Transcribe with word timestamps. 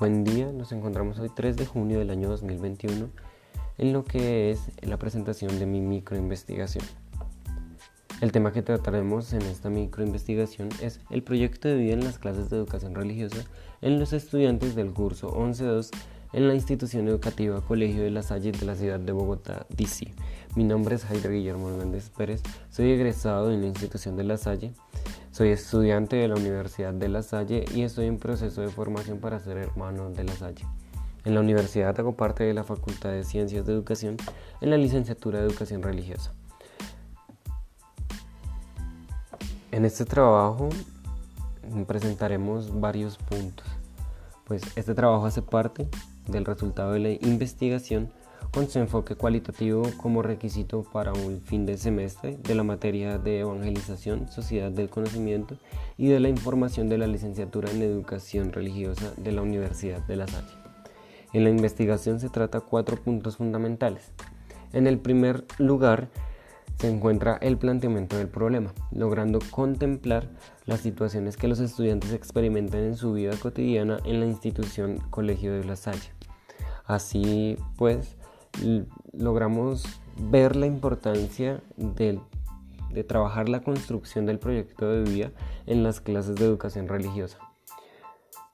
Buen 0.00 0.24
día, 0.24 0.50
nos 0.50 0.72
encontramos 0.72 1.18
hoy 1.18 1.28
3 1.28 1.58
de 1.58 1.66
junio 1.66 1.98
del 1.98 2.08
año 2.08 2.30
2021 2.30 3.10
en 3.76 3.92
lo 3.92 4.02
que 4.02 4.50
es 4.50 4.70
la 4.80 4.96
presentación 4.96 5.58
de 5.58 5.66
mi 5.66 5.82
microinvestigación. 5.82 6.82
El 8.22 8.32
tema 8.32 8.50
que 8.50 8.62
trataremos 8.62 9.34
en 9.34 9.42
esta 9.42 9.68
microinvestigación 9.68 10.70
es 10.80 11.00
el 11.10 11.22
proyecto 11.22 11.68
de 11.68 11.76
vida 11.76 11.92
en 11.92 12.04
las 12.04 12.18
clases 12.18 12.48
de 12.48 12.56
educación 12.56 12.94
religiosa 12.94 13.44
en 13.82 14.00
los 14.00 14.14
estudiantes 14.14 14.74
del 14.74 14.94
curso 14.94 15.36
11.2 15.36 15.90
en 16.32 16.48
la 16.48 16.54
institución 16.54 17.06
educativa 17.06 17.60
Colegio 17.60 18.02
de 18.02 18.10
la 18.10 18.22
Salle 18.22 18.52
de 18.52 18.64
la 18.64 18.76
ciudad 18.76 19.00
de 19.00 19.12
Bogotá, 19.12 19.66
DC. 19.68 20.14
Mi 20.56 20.64
nombre 20.64 20.94
es 20.94 21.04
Jairo 21.04 21.28
Guillermo 21.28 21.68
Hernández 21.68 22.08
Pérez, 22.08 22.42
soy 22.70 22.90
egresado 22.90 23.52
en 23.52 23.60
la 23.60 23.66
institución 23.66 24.16
de 24.16 24.24
la 24.24 24.38
Salle, 24.38 24.72
soy 25.40 25.52
estudiante 25.52 26.16
de 26.16 26.28
la 26.28 26.34
Universidad 26.34 26.92
de 26.92 27.08
la 27.08 27.22
Salle 27.22 27.64
y 27.74 27.80
estoy 27.80 28.04
en 28.04 28.18
proceso 28.18 28.60
de 28.60 28.68
formación 28.68 29.20
para 29.20 29.40
ser 29.40 29.56
hermano 29.56 30.10
de 30.10 30.24
la 30.24 30.34
Salle. 30.34 30.66
En 31.24 31.32
la 31.32 31.40
universidad 31.40 31.98
hago 31.98 32.12
parte 32.12 32.44
de 32.44 32.52
la 32.52 32.62
Facultad 32.62 33.12
de 33.12 33.24
Ciencias 33.24 33.64
de 33.64 33.72
Educación 33.72 34.18
en 34.60 34.68
la 34.68 34.76
licenciatura 34.76 35.38
de 35.38 35.46
Educación 35.46 35.82
Religiosa. 35.82 36.34
En 39.72 39.86
este 39.86 40.04
trabajo 40.04 40.68
presentaremos 41.86 42.78
varios 42.78 43.16
puntos, 43.16 43.66
pues 44.44 44.60
este 44.76 44.94
trabajo 44.94 45.24
hace 45.24 45.40
parte 45.40 45.88
del 46.28 46.44
resultado 46.44 46.92
de 46.92 46.98
la 46.98 47.12
investigación 47.12 48.12
con 48.52 48.68
su 48.68 48.78
enfoque 48.78 49.14
cualitativo 49.14 49.82
como 49.96 50.22
requisito 50.22 50.82
para 50.82 51.12
un 51.12 51.40
fin 51.40 51.66
de 51.66 51.76
semestre 51.76 52.36
de 52.36 52.54
la 52.54 52.62
materia 52.62 53.18
de 53.18 53.40
evangelización, 53.40 54.28
sociedad 54.30 54.70
del 54.70 54.90
conocimiento 54.90 55.56
y 55.96 56.08
de 56.08 56.20
la 56.20 56.28
información 56.28 56.88
de 56.88 56.98
la 56.98 57.06
licenciatura 57.06 57.70
en 57.70 57.82
educación 57.82 58.52
religiosa 58.52 59.12
de 59.16 59.32
la 59.32 59.42
Universidad 59.42 60.04
de 60.06 60.16
La 60.16 60.26
Salle. 60.26 60.54
En 61.32 61.44
la 61.44 61.50
investigación 61.50 62.18
se 62.18 62.28
trata 62.28 62.60
cuatro 62.60 62.96
puntos 62.96 63.36
fundamentales. 63.36 64.12
En 64.72 64.86
el 64.86 64.98
primer 64.98 65.44
lugar, 65.58 66.08
se 66.80 66.88
encuentra 66.88 67.36
el 67.42 67.58
planteamiento 67.58 68.16
del 68.16 68.28
problema, 68.28 68.72
logrando 68.90 69.38
contemplar 69.50 70.30
las 70.64 70.80
situaciones 70.80 71.36
que 71.36 71.46
los 71.46 71.60
estudiantes 71.60 72.12
experimentan 72.12 72.80
en 72.80 72.96
su 72.96 73.12
vida 73.12 73.32
cotidiana 73.36 73.98
en 74.04 74.20
la 74.20 74.26
institución 74.26 74.98
Colegio 75.10 75.52
de 75.52 75.64
La 75.64 75.76
Salle. 75.76 76.10
Así 76.86 77.58
pues, 77.76 78.16
logramos 79.12 79.84
ver 80.16 80.56
la 80.56 80.66
importancia 80.66 81.62
de, 81.76 82.20
trabajar 83.06 83.48
la 83.48 83.62
construcción 83.62 84.26
del 84.26 84.38
proyecto 84.38 84.90
de 84.90 85.02
vida 85.02 85.30
en 85.66 85.82
las 85.82 86.00
clases 86.00 86.36
de 86.36 86.44
educación 86.44 86.88
religiosa. 86.88 87.38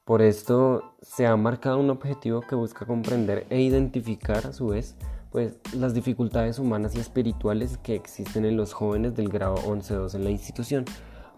Por 0.05 0.23
esto 0.23 0.95
se 1.03 1.27
ha 1.27 1.37
marcado 1.37 1.79
un 1.79 1.91
objetivo 1.91 2.41
que 2.43 2.55
busca 2.55 2.87
comprender 2.87 3.47
e 3.51 3.61
identificar 3.61 4.47
a 4.47 4.53
su 4.53 4.69
vez 4.69 4.95
pues, 5.33 5.59
las 5.75 5.95
dificultades 5.95 6.61
humanas 6.61 6.95
y 6.95 7.01
espirituales 7.01 7.79
que 7.79 7.97
existen 7.97 8.45
en 8.45 8.57
los 8.57 8.73
jóvenes 8.73 9.17
del 9.17 9.29
grado 9.29 9.57
11-2 9.57 10.15
en 10.15 10.25
la 10.25 10.31
institución. 10.31 10.85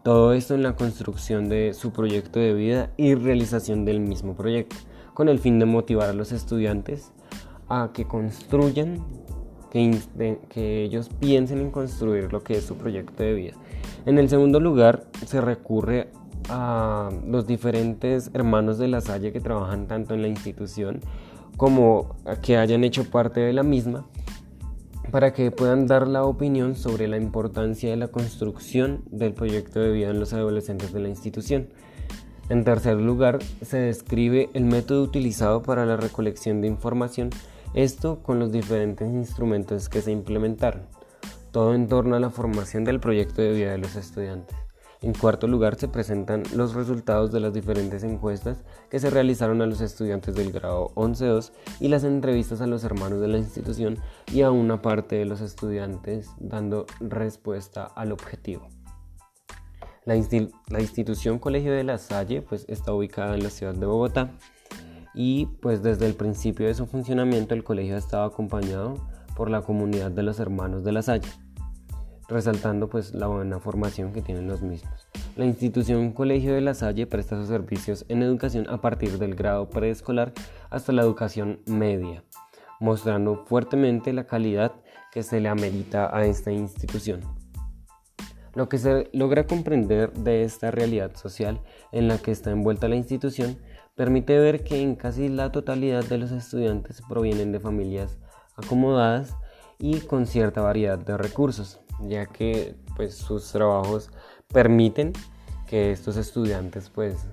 Todo 0.02 0.32
esto 0.34 0.54
en 0.54 0.62
la 0.62 0.76
construcción 0.76 1.48
de 1.48 1.72
su 1.72 1.92
proyecto 1.92 2.40
de 2.40 2.52
vida 2.52 2.90
y 2.96 3.14
realización 3.14 3.84
del 3.84 4.00
mismo 4.00 4.36
proyecto 4.36 4.76
con 5.14 5.28
el 5.28 5.38
fin 5.38 5.58
de 5.58 5.64
motivar 5.64 6.10
a 6.10 6.12
los 6.12 6.30
estudiantes 6.30 7.12
a 7.68 7.90
que 7.92 8.06
construyan, 8.06 9.04
que, 9.70 10.38
que 10.48 10.84
ellos 10.84 11.10
piensen 11.20 11.58
en 11.58 11.70
construir 11.70 12.32
lo 12.32 12.42
que 12.42 12.54
es 12.54 12.64
su 12.64 12.76
proyecto 12.76 13.22
de 13.22 13.34
vida. 13.34 13.52
En 14.06 14.18
el 14.18 14.28
segundo 14.28 14.60
lugar, 14.60 15.04
se 15.26 15.40
recurre 15.40 16.08
a 16.48 17.10
los 17.26 17.46
diferentes 17.46 18.30
hermanos 18.32 18.78
de 18.78 18.88
la 18.88 19.00
Salle 19.00 19.32
que 19.32 19.40
trabajan 19.40 19.86
tanto 19.86 20.14
en 20.14 20.22
la 20.22 20.28
institución 20.28 21.00
como 21.56 22.16
que 22.42 22.56
hayan 22.56 22.84
hecho 22.84 23.10
parte 23.10 23.40
de 23.40 23.52
la 23.52 23.62
misma 23.62 24.06
para 25.10 25.32
que 25.32 25.50
puedan 25.50 25.86
dar 25.86 26.06
la 26.06 26.24
opinión 26.24 26.76
sobre 26.76 27.08
la 27.08 27.16
importancia 27.16 27.90
de 27.90 27.96
la 27.96 28.08
construcción 28.08 29.02
del 29.10 29.32
proyecto 29.32 29.80
de 29.80 29.90
vida 29.90 30.10
en 30.10 30.20
los 30.20 30.32
adolescentes 30.32 30.92
de 30.92 31.00
la 31.00 31.08
institución. 31.08 31.68
En 32.48 32.64
tercer 32.64 32.96
lugar, 32.96 33.38
se 33.62 33.78
describe 33.78 34.48
el 34.54 34.64
método 34.64 35.02
utilizado 35.02 35.62
para 35.62 35.84
la 35.84 35.96
recolección 35.96 36.60
de 36.60 36.68
información, 36.68 37.30
esto 37.74 38.22
con 38.22 38.38
los 38.38 38.52
diferentes 38.52 39.08
instrumentos 39.08 39.88
que 39.88 40.00
se 40.00 40.12
implementaron, 40.12 40.82
todo 41.50 41.74
en 41.74 41.88
torno 41.88 42.16
a 42.16 42.20
la 42.20 42.30
formación 42.30 42.84
del 42.84 43.00
proyecto 43.00 43.42
de 43.42 43.52
vida 43.52 43.72
de 43.72 43.78
los 43.78 43.96
estudiantes. 43.96 44.56
En 45.00 45.14
cuarto 45.14 45.46
lugar, 45.46 45.76
se 45.76 45.86
presentan 45.86 46.42
los 46.54 46.74
resultados 46.74 47.30
de 47.30 47.38
las 47.38 47.54
diferentes 47.54 48.02
encuestas 48.02 48.64
que 48.90 48.98
se 48.98 49.10
realizaron 49.10 49.62
a 49.62 49.66
los 49.66 49.80
estudiantes 49.80 50.34
del 50.34 50.50
grado 50.50 50.90
11-2 50.96 51.52
y 51.78 51.86
las 51.86 52.02
entrevistas 52.02 52.60
a 52.60 52.66
los 52.66 52.82
hermanos 52.82 53.20
de 53.20 53.28
la 53.28 53.38
institución 53.38 53.98
y 54.32 54.42
a 54.42 54.50
una 54.50 54.82
parte 54.82 55.14
de 55.14 55.24
los 55.24 55.40
estudiantes 55.40 56.30
dando 56.40 56.86
respuesta 56.98 57.84
al 57.84 58.10
objetivo. 58.10 58.68
La, 60.04 60.16
institución 60.16 61.38
Colegio 61.38 61.70
de 61.72 61.84
la 61.84 61.98
Salle 61.98 62.40
pues, 62.40 62.64
está 62.66 62.92
ubicada 62.92 63.34
en 63.34 63.42
la 63.42 63.50
ciudad 63.50 63.74
de 63.74 63.84
Bogotá 63.86 64.32
y 65.20 65.46
pues 65.60 65.82
desde 65.82 66.06
el 66.06 66.14
principio 66.14 66.68
de 66.68 66.74
su 66.74 66.86
funcionamiento 66.86 67.52
el 67.52 67.64
colegio 67.64 67.96
ha 67.96 67.98
estado 67.98 68.22
acompañado 68.22 68.94
por 69.34 69.50
la 69.50 69.62
comunidad 69.62 70.12
de 70.12 70.22
los 70.22 70.38
hermanos 70.38 70.84
de 70.84 70.92
la 70.92 71.02
Salle, 71.02 71.28
resaltando 72.28 72.88
pues 72.88 73.12
la 73.14 73.26
buena 73.26 73.58
formación 73.58 74.12
que 74.12 74.22
tienen 74.22 74.46
los 74.46 74.62
mismos. 74.62 75.08
La 75.34 75.44
institución 75.44 76.12
Colegio 76.12 76.54
de 76.54 76.60
la 76.60 76.72
Salle 76.72 77.08
presta 77.08 77.34
sus 77.34 77.48
servicios 77.48 78.04
en 78.08 78.22
educación 78.22 78.70
a 78.70 78.80
partir 78.80 79.18
del 79.18 79.34
grado 79.34 79.68
preescolar 79.68 80.32
hasta 80.70 80.92
la 80.92 81.02
educación 81.02 81.62
media, 81.66 82.22
mostrando 82.78 83.44
fuertemente 83.44 84.12
la 84.12 84.24
calidad 84.24 84.70
que 85.10 85.24
se 85.24 85.40
le 85.40 85.48
amerita 85.48 86.16
a 86.16 86.26
esta 86.26 86.52
institución. 86.52 87.22
Lo 88.54 88.68
que 88.68 88.78
se 88.78 89.10
logra 89.12 89.48
comprender 89.48 90.12
de 90.12 90.44
esta 90.44 90.70
realidad 90.70 91.16
social 91.16 91.60
en 91.90 92.06
la 92.06 92.18
que 92.18 92.30
está 92.30 92.52
envuelta 92.52 92.86
la 92.86 92.94
institución 92.94 93.58
permite 93.98 94.38
ver 94.38 94.62
que 94.62 94.80
en 94.80 94.94
casi 94.94 95.28
la 95.28 95.50
totalidad 95.50 96.04
de 96.04 96.18
los 96.18 96.30
estudiantes 96.30 97.02
provienen 97.08 97.50
de 97.50 97.58
familias 97.58 98.16
acomodadas 98.54 99.34
y 99.80 99.98
con 100.02 100.28
cierta 100.28 100.60
variedad 100.60 101.00
de 101.00 101.16
recursos, 101.16 101.80
ya 102.06 102.26
que 102.26 102.76
pues, 102.94 103.16
sus 103.16 103.50
trabajos 103.50 104.12
permiten 104.52 105.12
que 105.66 105.90
estos 105.90 106.16
estudiantes 106.16 106.90
pues, 106.90 107.26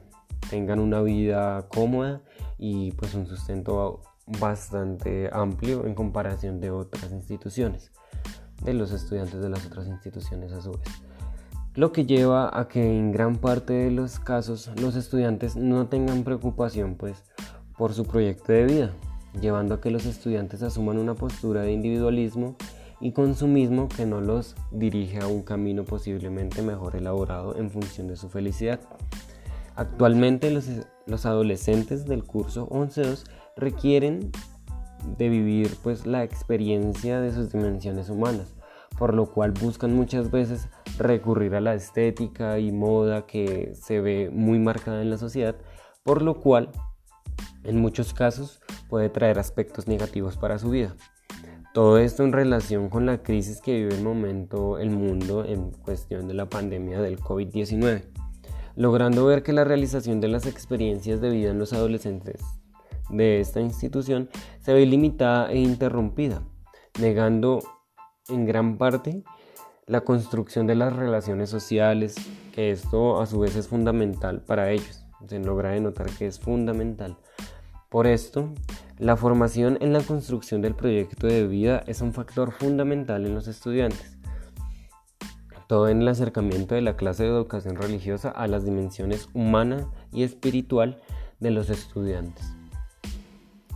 tengan 0.49 0.79
una 0.79 1.03
vida 1.03 1.67
cómoda 1.67 2.23
y 2.57 2.93
pues, 2.93 3.13
un 3.13 3.27
sustento 3.27 4.01
bastante 4.25 5.29
amplio 5.31 5.85
en 5.85 5.93
comparación 5.93 6.59
de 6.59 6.71
otras 6.71 7.11
instituciones, 7.11 7.91
de 8.63 8.73
los 8.73 8.91
estudiantes 8.91 9.39
de 9.39 9.49
las 9.49 9.63
otras 9.67 9.85
instituciones 9.85 10.51
a 10.51 10.63
su 10.63 10.71
vez 10.71 11.14
lo 11.75 11.91
que 11.91 12.05
lleva 12.05 12.57
a 12.57 12.67
que 12.67 12.97
en 12.97 13.11
gran 13.11 13.35
parte 13.35 13.73
de 13.73 13.91
los 13.91 14.19
casos 14.19 14.71
los 14.79 14.95
estudiantes 14.95 15.57
no 15.57 15.87
tengan 15.87 16.23
preocupación 16.23 16.95
pues 16.95 17.23
por 17.77 17.93
su 17.93 18.05
proyecto 18.05 18.53
de 18.53 18.65
vida, 18.65 18.91
llevando 19.41 19.75
a 19.75 19.81
que 19.81 19.91
los 19.91 20.05
estudiantes 20.05 20.63
asuman 20.63 20.97
una 20.97 21.15
postura 21.15 21.63
de 21.63 21.73
individualismo 21.73 22.55
y 23.01 23.11
consumismo 23.11 23.89
que 23.89 24.05
no 24.05 24.21
los 24.21 24.55
dirige 24.71 25.19
a 25.19 25.27
un 25.27 25.43
camino 25.43 25.83
posiblemente 25.83 26.61
mejor 26.61 26.95
elaborado 26.95 27.57
en 27.57 27.69
función 27.69 28.07
de 28.07 28.15
su 28.15 28.29
felicidad. 28.29 28.79
Actualmente 29.75 30.51
los, 30.51 30.69
los 31.05 31.25
adolescentes 31.25 32.05
del 32.05 32.23
curso 32.23 32.69
11.2 32.69 33.25
requieren 33.57 34.31
de 35.17 35.27
vivir 35.27 35.75
pues 35.83 36.05
la 36.05 36.23
experiencia 36.23 37.19
de 37.19 37.33
sus 37.33 37.51
dimensiones 37.51 38.09
humanas, 38.09 38.54
por 38.97 39.13
lo 39.13 39.25
cual 39.27 39.51
buscan 39.51 39.93
muchas 39.93 40.31
veces 40.31 40.69
recurrir 40.97 41.55
a 41.55 41.61
la 41.61 41.73
estética 41.73 42.59
y 42.59 42.71
moda 42.71 43.25
que 43.25 43.73
se 43.73 44.01
ve 44.01 44.29
muy 44.31 44.59
marcada 44.59 45.01
en 45.01 45.09
la 45.09 45.17
sociedad, 45.17 45.55
por 46.03 46.21
lo 46.21 46.39
cual 46.39 46.71
en 47.63 47.79
muchos 47.79 48.13
casos 48.13 48.61
puede 48.89 49.09
traer 49.09 49.39
aspectos 49.39 49.87
negativos 49.87 50.37
para 50.37 50.59
su 50.59 50.69
vida. 50.69 50.95
Todo 51.73 51.97
esto 51.97 52.23
en 52.23 52.31
relación 52.31 52.89
con 52.89 53.05
la 53.05 53.21
crisis 53.21 53.59
que 53.59 53.73
vive 53.73 53.95
el 53.95 54.03
momento 54.03 54.79
el 54.79 54.91
mundo 54.91 55.43
en 55.43 55.71
cuestión 55.71 56.27
de 56.27 56.33
la 56.33 56.47
pandemia 56.47 57.01
del 57.01 57.19
COVID-19, 57.19 58.03
logrando 58.77 59.25
ver 59.25 59.43
que 59.43 59.51
la 59.51 59.65
realización 59.65 60.21
de 60.21 60.29
las 60.29 60.45
experiencias 60.45 61.19
de 61.19 61.29
vida 61.29 61.51
en 61.51 61.59
los 61.59 61.73
adolescentes 61.73 62.41
de 63.09 63.41
esta 63.41 63.59
institución 63.59 64.29
se 64.61 64.73
ve 64.73 64.85
limitada 64.85 65.51
e 65.51 65.59
interrumpida, 65.59 66.43
negando 66.99 67.59
en 68.29 68.45
gran 68.45 68.77
parte 68.77 69.23
la 69.87 70.01
construcción 70.01 70.65
de 70.65 70.75
las 70.75 70.95
relaciones 70.95 71.49
sociales, 71.49 72.15
que 72.53 72.71
esto 72.71 73.21
a 73.21 73.27
su 73.27 73.39
vez 73.39 73.55
es 73.55 73.67
fundamental 73.67 74.41
para 74.41 74.71
ellos. 74.71 75.05
Se 75.27 75.39
logra 75.39 75.71
denotar 75.71 76.07
que 76.09 76.25
es 76.25 76.39
fundamental. 76.39 77.17
Por 77.89 78.07
esto, 78.07 78.51
la 78.97 79.15
formación 79.15 79.77
en 79.81 79.93
la 79.93 80.01
construcción 80.01 80.61
del 80.61 80.73
proyecto 80.73 81.27
de 81.27 81.45
vida 81.47 81.83
es 81.85 82.01
un 82.01 82.13
factor 82.13 82.51
fundamental 82.51 83.25
en 83.25 83.35
los 83.35 83.47
estudiantes. 83.47 84.17
Todo 85.67 85.89
en 85.89 86.01
el 86.01 86.07
acercamiento 86.07 86.75
de 86.75 86.81
la 86.81 86.95
clase 86.95 87.23
de 87.23 87.29
educación 87.29 87.75
religiosa 87.75 88.29
a 88.29 88.47
las 88.47 88.65
dimensiones 88.65 89.29
humana 89.33 89.87
y 90.11 90.23
espiritual 90.23 90.99
de 91.39 91.51
los 91.51 91.69
estudiantes. 91.69 92.53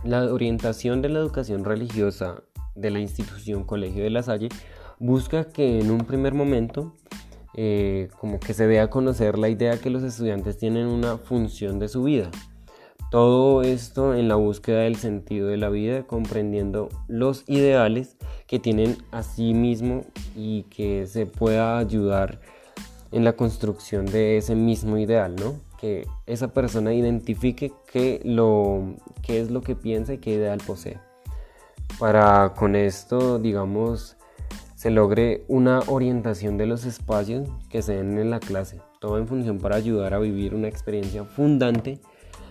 La 0.04 0.24
orientación 0.32 1.02
de 1.02 1.08
la 1.08 1.18
educación 1.18 1.64
religiosa 1.64 2.42
de 2.80 2.90
la 2.90 3.00
institución 3.00 3.64
Colegio 3.64 4.02
de 4.02 4.10
la 4.10 4.22
Salle 4.22 4.48
busca 4.98 5.44
que 5.44 5.80
en 5.80 5.90
un 5.90 6.04
primer 6.04 6.34
momento 6.34 6.94
eh, 7.54 8.08
como 8.18 8.38
que 8.38 8.54
se 8.54 8.66
dé 8.66 8.80
a 8.80 8.90
conocer 8.90 9.38
la 9.38 9.48
idea 9.48 9.80
que 9.80 9.90
los 9.90 10.02
estudiantes 10.02 10.58
tienen 10.58 10.86
una 10.86 11.18
función 11.18 11.78
de 11.78 11.88
su 11.88 12.04
vida. 12.04 12.30
Todo 13.10 13.62
esto 13.62 14.14
en 14.14 14.28
la 14.28 14.36
búsqueda 14.36 14.82
del 14.82 14.94
sentido 14.94 15.48
de 15.48 15.56
la 15.56 15.68
vida, 15.68 16.04
comprendiendo 16.04 16.90
los 17.08 17.42
ideales 17.48 18.16
que 18.46 18.60
tienen 18.60 18.98
a 19.10 19.24
sí 19.24 19.52
mismo 19.52 20.04
y 20.36 20.62
que 20.64 21.08
se 21.08 21.26
pueda 21.26 21.78
ayudar 21.78 22.40
en 23.10 23.24
la 23.24 23.32
construcción 23.32 24.06
de 24.06 24.36
ese 24.36 24.54
mismo 24.54 24.96
ideal, 24.96 25.34
¿no? 25.34 25.56
Que 25.76 26.06
esa 26.26 26.52
persona 26.52 26.94
identifique 26.94 27.72
qué, 27.92 28.20
lo, 28.24 28.94
qué 29.22 29.40
es 29.40 29.50
lo 29.50 29.60
que 29.60 29.74
piensa 29.74 30.14
y 30.14 30.18
qué 30.18 30.34
ideal 30.34 30.60
posee. 30.64 30.98
Para 32.00 32.54
con 32.54 32.76
esto, 32.76 33.38
digamos, 33.38 34.16
se 34.74 34.90
logre 34.90 35.44
una 35.48 35.80
orientación 35.80 36.56
de 36.56 36.64
los 36.64 36.86
espacios 36.86 37.46
que 37.68 37.82
se 37.82 37.96
den 37.96 38.18
en 38.18 38.30
la 38.30 38.40
clase, 38.40 38.80
todo 39.00 39.18
en 39.18 39.28
función 39.28 39.58
para 39.58 39.76
ayudar 39.76 40.14
a 40.14 40.18
vivir 40.18 40.54
una 40.54 40.66
experiencia 40.66 41.24
fundante 41.24 42.00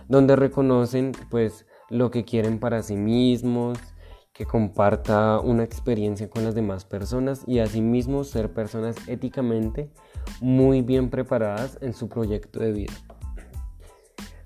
donde 0.06 0.36
reconocen 0.36 1.10
pues 1.30 1.66
lo 1.88 2.12
que 2.12 2.24
quieren 2.24 2.60
para 2.60 2.84
sí 2.84 2.94
mismos, 2.94 3.76
que 4.32 4.46
comparta 4.46 5.40
una 5.40 5.64
experiencia 5.64 6.30
con 6.30 6.44
las 6.44 6.54
demás 6.54 6.84
personas 6.84 7.42
y 7.48 7.58
asimismo 7.58 8.22
ser 8.22 8.52
personas 8.52 8.94
éticamente 9.08 9.90
muy 10.40 10.82
bien 10.82 11.10
preparadas 11.10 11.76
en 11.80 11.92
su 11.92 12.08
proyecto 12.08 12.60
de 12.60 12.70
vida. 12.70 12.92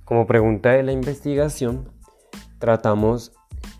Como 0.06 0.26
pregunta 0.26 0.70
de 0.70 0.82
la 0.82 0.92
investigación, 0.92 1.90
tratamos 2.58 3.32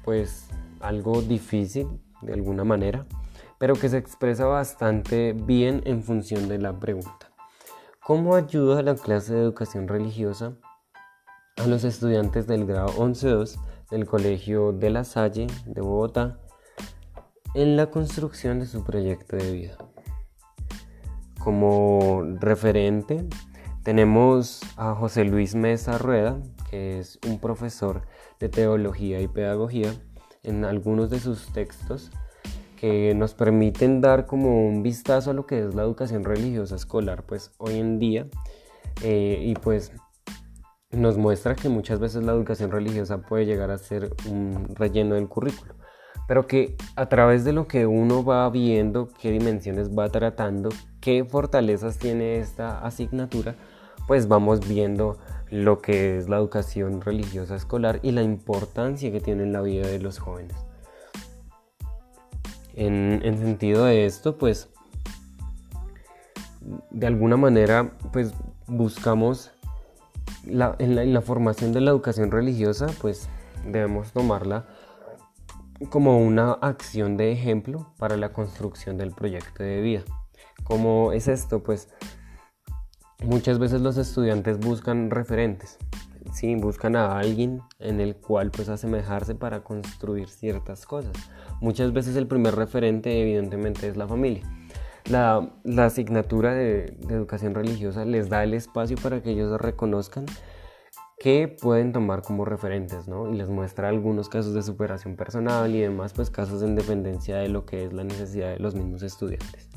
pues 0.05 0.44
algo 0.85 1.23
difícil 1.23 1.89
de 2.23 2.35
alguna 2.35 2.65
manera 2.65 3.07
pero 3.59 3.75
que 3.75 3.89
se 3.89 3.97
expresa 3.97 4.45
bastante 4.47 5.33
bien 5.33 5.83
en 5.87 6.03
función 6.03 6.49
de 6.49 6.59
la 6.59 6.79
pregunta. 6.79 7.33
¿Cómo 8.05 8.35
ayuda 8.35 8.83
la 8.83 8.95
clase 8.95 9.35
de 9.35 9.41
educación 9.41 9.89
religiosa 9.89 10.55
a 11.57 11.67
los 11.67 11.85
estudiantes 11.85 12.47
del 12.47 12.67
grado 12.67 12.89
11-2 12.89 13.59
del 13.91 14.05
Colegio 14.05 14.73
de 14.73 14.91
la 14.91 15.05
Salle 15.05 15.47
de 15.67 15.81
Bogotá 15.81 16.41
en 17.55 17.77
la 17.77 17.91
construcción 17.91 18.61
de 18.61 18.67
su 18.67 18.85
proyecto 18.85 19.37
de 19.37 19.53
vida? 19.53 19.79
Como 21.39 22.23
referente 22.41 23.27
tenemos 23.83 24.61
a 24.77 24.95
José 24.95 25.25
Luis 25.25 25.55
Mesa 25.55 25.97
Rueda, 25.97 26.39
que 26.69 26.99
es 26.99 27.19
un 27.27 27.39
profesor 27.39 28.03
de 28.41 28.49
teología 28.49 29.21
y 29.21 29.29
pedagogía. 29.29 29.91
En 30.45 30.65
algunos 30.65 31.11
de 31.11 31.21
sus 31.21 31.53
textos 31.53 32.11
que 32.77 33.15
nos 33.15 33.35
permiten 33.35 34.01
dar 34.01 34.27
como 34.27 34.67
un 34.67 34.83
vistazo 34.83 35.31
a 35.31 35.35
lo 35.35 35.47
que 35.47 35.67
es 35.67 35.75
la 35.75 35.83
educación 35.83 36.25
religiosa 36.25 36.77
escolar 36.77 37.25
pues 37.25 37.53
hoy 37.59 37.79
en 37.79 37.99
día. 37.99 38.27
Eh, 39.03 39.41
y 39.43 39.55
pues 39.55 39.93
nos 40.91 41.17
muestra 41.19 41.55
que 41.55 41.69
muchas 41.69 41.99
veces 41.99 42.23
la 42.23 42.33
educación 42.33 42.71
religiosa 42.71 43.23
puede 43.23 43.47
llegar 43.47 43.71
a 43.71 43.79
ser 43.79 44.15
un 44.29 44.69
relleno 44.75 45.17
del 45.17 45.29
currículo 45.29 45.75
pero 46.27 46.47
que 46.47 46.77
a 46.97 47.09
través 47.09 47.45
de 47.45 47.53
lo 47.53 47.67
que 47.67 47.87
uno 47.87 48.25
va 48.25 48.49
viendo 48.51 49.09
qué 49.21 49.31
dimensiones 49.31 49.91
va 49.91 50.09
tratando 50.09 50.71
qué 51.01 51.25
fortalezas 51.25 51.99
tiene 51.99 52.39
esta 52.39 52.85
asignatura 52.85 53.55
pues 54.07 54.29
vamos 54.29 54.67
viendo 54.67 55.19
lo 55.63 55.81
que 55.81 56.19
es 56.19 56.29
la 56.29 56.37
educación 56.37 57.01
religiosa 57.01 57.55
escolar 57.55 58.01
y 58.03 58.11
la 58.11 58.23
importancia 58.23 59.13
que 59.13 59.21
tiene 59.21 59.45
en 59.45 59.53
la 59.53 59.61
vida 59.61 59.87
de 59.87 60.01
los 60.01 60.19
jóvenes 60.19 60.57
en, 62.77 63.39
sentido 63.39 63.85
de 63.85 64.07
esto, 64.07 64.37
pues 64.37 64.69
de 66.91 67.07
alguna 67.07 67.37
manera, 67.37 67.93
pues 68.13 68.33
buscamos 68.67 69.53
la, 70.47 70.77
en, 70.79 71.13
la, 71.13 71.21
formación 71.21 71.73
de 71.73 71.81
la 71.81 71.91
educación 71.91 72.31
religiosa, 72.31 72.87
pues 73.01 73.29
debemos 73.67 74.13
tomarla 74.13 74.67
como 75.91 76.19
una 76.19 76.53
acción 76.53 77.17
de 77.17 77.33
ejemplo 77.33 77.93
para 77.99 78.17
la 78.17 78.33
construcción 78.33 78.97
del 78.97 79.13
proyecto 79.13 79.63
de 79.63 79.81
vida. 79.81 80.03
¿Cómo 80.65 81.13
es 81.13 81.29
esto? 81.29 81.63
Pues 81.63 81.89
muchas 83.25 83.59
veces 83.59 83.81
los 83.81 83.97
estudiantes 83.97 84.59
buscan 84.59 85.11
referentes, 85.11 85.79
¿sí? 86.33 86.55
buscan 86.55 86.97
a 86.97 87.19
alguien 87.19 87.61
en 87.79 88.01
el 88.01 88.17
cual 88.17 88.51
pues 88.51 88.69
asemejarse 88.69 89.35
para 89.35 89.63
construir 89.65 90.29
ciertas 90.29 90.87
cosas. 90.87 91.13
Muchas 91.61 91.93
veces 91.93 92.17
el 92.17 92.27
primer 92.27 92.55
referente 92.55 93.21
evidentemente 93.21 93.89
es 93.89 93.97
la 93.97 94.07
familia. 94.07 94.43
La, 95.07 95.51
asignatura 95.79 96.55
de, 96.55 96.97
educación 97.11 97.55
religiosa 97.55 98.05
les 98.05 98.31
da 98.31 98.43
el 98.43 98.55
espacio 98.55 98.97
para 99.03 99.23
que 99.23 99.31
ellos 99.31 99.61
reconozcan 99.61 100.25
que 101.19 101.55
pueden 101.61 101.93
tomar 101.93 102.23
como 102.23 102.45
referentes, 102.45 103.07
¿no? 103.07 103.31
Y 103.31 103.37
les 103.37 103.49
muestra 103.49 103.89
algunos 103.89 104.29
casos 104.29 104.55
de 104.55 104.63
superación 104.63 105.17
personal 105.17 105.75
y 105.75 105.81
demás, 105.81 106.13
pues 106.13 106.31
casos 106.31 106.63
en 106.63 106.75
dependencia 106.75 107.37
de 107.37 107.49
lo 107.49 107.65
que 107.65 107.85
es 107.85 107.93
la 107.93 108.05
necesidad 108.05 108.51
de 108.53 108.59
los 108.59 108.75
mismos 108.75 109.03
estudiantes 109.03 109.69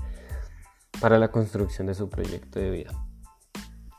para 1.00 1.20
la 1.20 1.32
construcción 1.32 1.88
de 1.88 1.94
su 1.94 2.10
proyecto 2.10 2.60
de 2.60 2.72
vida 2.72 3.07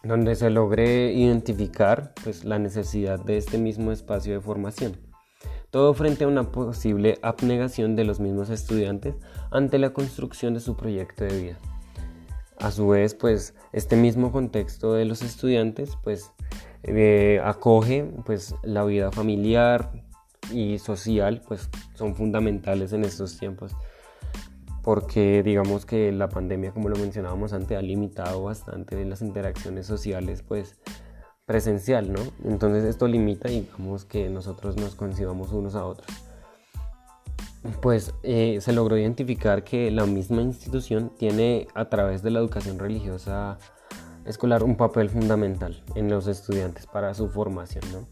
donde 0.03 0.37
se 0.37 0.51
logre 0.51 1.13
identificar 1.13 2.13
pues, 2.23 2.45
la 2.45 2.59
necesidad 2.59 3.19
de 3.19 3.37
este 3.37 3.59
mismo 3.59 3.93
espacio 3.93 4.35
de 4.35 4.41
formación. 4.41 4.97
Todo 5.71 5.93
frente 5.93 6.25
a 6.25 6.29
una 6.29 6.51
posible 6.51 7.19
abnegación 7.23 7.95
de 7.95 8.05
los 8.05 8.21
mismos 8.21 8.49
estudiantes 8.49 9.17
ante 9.51 9.79
la 9.79 9.91
construcción 9.91 10.55
de 10.55 10.61
su 10.61 10.77
proyecto 10.77 11.25
de 11.25 11.43
vida. 11.43 11.59
A 12.59 12.71
su 12.71 12.89
vez, 12.89 13.15
pues 13.15 13.55
este 13.73 13.95
mismo 13.97 14.33
contexto 14.33 14.95
de 14.95 15.05
los 15.05 15.23
estudiantes 15.23 15.97
pues 16.03 16.33
eh, 16.83 17.41
acoge 17.45 18.11
pues 18.25 18.55
la 18.63 18.85
vida 18.85 19.13
familiar 19.13 19.93
y 20.53 20.79
social 20.79 21.43
pues 21.47 21.69
son 21.95 22.17
fundamentales 22.17 22.93
en 22.93 23.05
estos 23.05 23.39
tiempos 23.39 23.77
porque 24.89 25.43
digamos 25.43 25.85
que 25.85 26.11
la 26.13 26.31
pandemia, 26.31 26.73
como 26.73 26.89
lo 26.89 26.97
mencionábamos 26.97 27.53
antes, 27.53 27.77
ha 27.77 27.83
limitado 27.83 28.45
bastante 28.45 29.05
las 29.05 29.21
interacciones 29.21 29.87
sociales, 29.87 30.41
pues 30.41 30.77
presencial, 31.45 32.11
¿no? 32.11 32.21
Entonces 32.43 32.85
esto 32.85 33.07
limita, 33.07 33.51
digamos, 33.51 34.07
que 34.07 34.31
nosotros 34.31 34.79
nos 34.79 34.95
concibamos 34.95 35.53
unos 35.53 35.75
a 35.75 35.85
otros. 35.85 36.09
Pues 37.83 38.15
eh, 38.23 38.61
se 38.63 38.73
logró 38.73 38.97
identificar 38.97 39.63
que 39.63 39.91
la 39.91 40.07
misma 40.07 40.41
institución 40.41 41.13
tiene 41.19 41.69
a 41.75 41.91
través 41.91 42.23
de 42.23 42.31
la 42.31 42.39
educación 42.39 42.79
religiosa 42.79 43.59
escolar 44.25 44.65
un 44.65 44.79
papel 44.79 45.11
fundamental 45.11 45.83
en 45.97 46.09
los 46.09 46.29
estudiantes 46.29 46.87
para 46.87 47.13
su 47.13 47.29
formación, 47.29 47.85
¿no? 47.93 48.09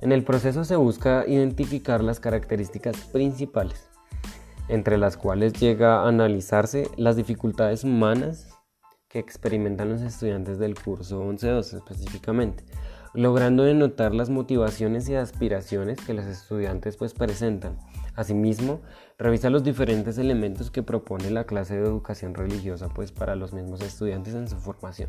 En 0.00 0.12
el 0.12 0.24
proceso 0.24 0.64
se 0.64 0.76
busca 0.76 1.26
identificar 1.28 2.02
las 2.02 2.18
características 2.18 2.96
principales 3.12 3.87
entre 4.68 4.98
las 4.98 5.16
cuales 5.16 5.54
llega 5.54 6.00
a 6.02 6.08
analizarse 6.08 6.88
las 6.96 7.16
dificultades 7.16 7.84
humanas 7.84 8.48
que 9.08 9.18
experimentan 9.18 9.88
los 9.88 10.02
estudiantes 10.02 10.58
del 10.58 10.74
curso 10.74 11.24
11-2 11.24 11.76
específicamente, 11.76 12.64
logrando 13.14 13.62
denotar 13.62 14.14
las 14.14 14.28
motivaciones 14.28 15.08
y 15.08 15.14
aspiraciones 15.14 15.98
que 16.04 16.14
los 16.14 16.26
estudiantes 16.26 16.96
pues 16.96 17.14
presentan. 17.14 17.78
Asimismo, 18.14 18.80
revisa 19.16 19.48
los 19.48 19.62
diferentes 19.64 20.18
elementos 20.18 20.70
que 20.70 20.82
propone 20.82 21.30
la 21.30 21.44
clase 21.44 21.76
de 21.76 21.86
educación 21.86 22.34
religiosa 22.34 22.88
pues 22.88 23.12
para 23.12 23.36
los 23.36 23.52
mismos 23.52 23.80
estudiantes 23.80 24.34
en 24.34 24.48
su 24.48 24.56
formación. 24.56 25.08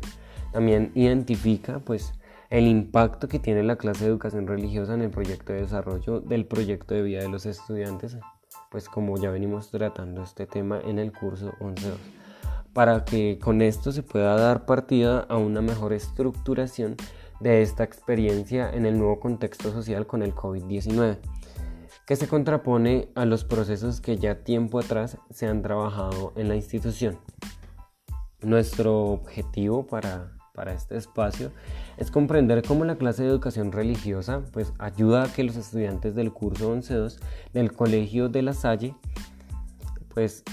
También 0.52 0.92
identifica 0.94 1.80
pues 1.80 2.14
el 2.48 2.66
impacto 2.66 3.28
que 3.28 3.38
tiene 3.38 3.62
la 3.62 3.76
clase 3.76 4.04
de 4.04 4.10
educación 4.10 4.46
religiosa 4.46 4.94
en 4.94 5.02
el 5.02 5.10
proyecto 5.10 5.52
de 5.52 5.62
desarrollo 5.62 6.20
del 6.20 6.46
proyecto 6.46 6.94
de 6.94 7.02
vida 7.02 7.20
de 7.20 7.28
los 7.28 7.46
estudiantes 7.46 8.16
pues 8.70 8.88
como 8.88 9.18
ya 9.18 9.30
venimos 9.30 9.70
tratando 9.70 10.22
este 10.22 10.46
tema 10.46 10.80
en 10.80 10.98
el 10.98 11.12
curso 11.12 11.52
11.2, 11.60 11.96
para 12.72 13.04
que 13.04 13.38
con 13.38 13.62
esto 13.62 13.92
se 13.92 14.02
pueda 14.02 14.36
dar 14.36 14.64
partida 14.64 15.26
a 15.28 15.36
una 15.36 15.60
mejor 15.60 15.92
estructuración 15.92 16.96
de 17.40 17.62
esta 17.62 17.84
experiencia 17.84 18.70
en 18.70 18.86
el 18.86 18.96
nuevo 18.96 19.18
contexto 19.18 19.72
social 19.72 20.06
con 20.06 20.22
el 20.22 20.34
COVID-19, 20.34 21.18
que 22.06 22.16
se 22.16 22.28
contrapone 22.28 23.08
a 23.14 23.24
los 23.24 23.44
procesos 23.44 24.00
que 24.00 24.16
ya 24.16 24.44
tiempo 24.44 24.78
atrás 24.78 25.18
se 25.30 25.46
han 25.46 25.62
trabajado 25.62 26.32
en 26.36 26.48
la 26.48 26.54
institución. 26.54 27.18
Nuestro 28.40 29.04
objetivo 29.04 29.86
para 29.86 30.39
para 30.60 30.74
este 30.74 30.94
espacio 30.98 31.52
es 31.96 32.10
comprender 32.10 32.62
cómo 32.62 32.84
la 32.84 32.96
clase 32.96 33.22
de 33.22 33.30
educación 33.30 33.72
religiosa 33.72 34.42
pues, 34.52 34.74
ayuda 34.78 35.22
a 35.22 35.32
que 35.32 35.42
los 35.42 35.56
estudiantes 35.56 36.14
del 36.14 36.34
curso 36.34 36.76
11.2 36.76 37.18
del 37.54 37.72
Colegio 37.72 38.28
de 38.28 38.42
la 38.42 38.52
Salle 38.52 38.94
pues, 40.12 40.44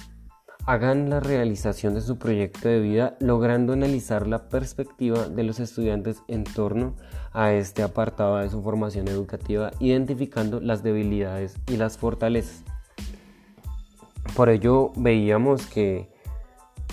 hagan 0.65 1.09
la 1.09 1.19
realización 1.19 1.93
de 1.93 1.99
su 1.99 2.17
proyecto 2.17 2.69
de 2.69 2.79
vida 2.79 3.17
logrando 3.19 3.73
analizar 3.73 4.27
la 4.27 4.47
perspectiva 4.47 5.27
de 5.27 5.43
los 5.43 5.59
estudiantes 5.59 6.23
en 6.29 6.45
torno 6.45 6.95
a 7.33 7.51
este 7.51 7.83
apartado 7.83 8.37
de 8.37 8.49
su 8.49 8.63
formación 8.63 9.09
educativa, 9.09 9.71
identificando 9.81 10.61
las 10.61 10.83
debilidades 10.83 11.57
y 11.67 11.75
las 11.75 11.97
fortalezas. 11.97 12.63
Por 14.37 14.47
ello 14.47 14.93
veíamos 14.95 15.65
que 15.65 16.07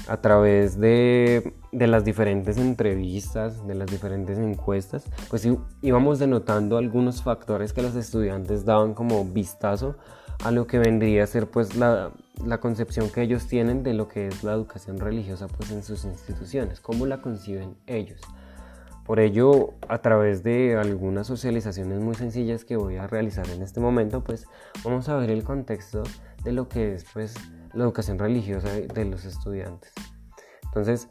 a 0.08 0.18
través 0.18 0.78
de, 0.78 1.54
las 1.73 2.04
diferentes 2.04 2.58
entrevistas, 2.58 3.66
de 3.66 3.75
las 3.75 3.90
diferentes 3.90 4.38
encuestas, 4.38 5.04
pues 5.30 5.49
íbamos 5.82 6.18
denotando 6.18 6.76
algunos 6.76 7.23
factores 7.23 7.73
que 7.73 7.82
los 7.82 7.94
estudiantes 7.96 8.64
daban 8.64 8.94
como 8.94 9.25
vistazo 9.25 9.96
a 10.44 10.50
lo 10.50 10.66
que 10.66 10.78
vendría 10.78 11.25
a 11.25 11.26
ser 11.26 11.46
pues 11.46 11.76
la, 11.76 12.11
la, 12.44 12.58
concepción 12.58 13.08
que 13.08 13.23
ellos 13.23 13.46
tienen 13.46 13.82
de 13.82 13.94
lo 13.94 14.08
que 14.08 14.26
es 14.26 14.42
la 14.42 14.52
educación 14.52 14.99
religiosa 14.99 15.46
pues 15.46 15.70
en 15.70 15.82
sus 15.82 16.04
instituciones, 16.04 16.80
cómo 16.80 17.06
la 17.06 17.23
conciben 17.23 17.76
ellos. 17.87 18.20
Por 19.04 19.20
ello, 19.20 19.75
a 19.88 19.99
través 19.99 20.42
de 20.42 20.76
algunas 20.76 21.26
socializaciones 21.26 22.00
muy 22.00 22.14
sencillas 22.14 22.64
que 22.64 22.76
voy 22.76 22.96
a 22.96 23.06
realizar 23.06 23.46
en 23.50 23.62
este 23.62 23.78
momento, 23.78 24.25
pues 24.25 24.46
vamos 24.82 25.11
a 25.11 25.16
ver 25.16 25.30
el 25.30 25.44
contexto 25.44 26.02
de 26.42 26.52
lo 26.52 26.68
que 26.68 26.94
es 26.94 27.04
pues 27.12 27.34
la 27.75 27.85
educación 27.85 28.19
religiosa 28.19 28.71
de 28.71 29.04
los 29.04 29.25
estudiantes. 29.25 29.93
Entonces, 30.64 31.09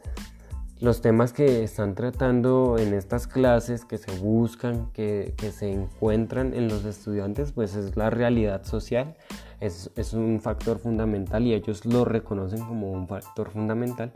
los 0.80 1.00
temas 1.00 1.32
que 1.32 1.62
están 1.62 1.94
tratando 1.94 2.76
en 2.78 2.94
estas 2.94 3.26
clases, 3.26 3.84
que 3.84 3.96
se 3.96 4.18
buscan, 4.18 4.90
que, 4.92 5.34
se 5.52 5.72
encuentran 5.72 6.52
en 6.52 6.68
los 6.68 6.84
estudiantes, 6.84 7.52
pues 7.52 7.74
es 7.74 7.96
la 7.96 8.10
realidad 8.10 8.64
social, 8.64 9.16
es, 9.60 9.90
es, 9.96 10.12
un 10.12 10.40
factor 10.40 10.78
fundamental 10.78 11.46
y 11.46 11.54
ellos 11.54 11.86
lo 11.86 12.04
reconocen 12.04 12.60
como 12.66 12.90
un 12.90 13.08
factor 13.08 13.50
fundamental 13.50 14.12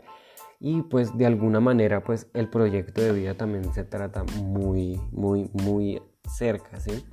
y 0.59 0.81
pues 0.83 1.17
de 1.17 1.25
alguna 1.25 1.59
manera 1.59 2.03
pues 2.03 2.27
el 2.33 2.49
proyecto 2.49 3.01
de 3.01 3.13
vida 3.13 3.33
también 3.33 3.73
se 3.73 3.83
trata 3.85 4.23
muy, 4.43 4.99
muy, 5.11 5.49
muy 5.53 6.01
cerca, 6.27 6.79
¿sí? 6.79 7.05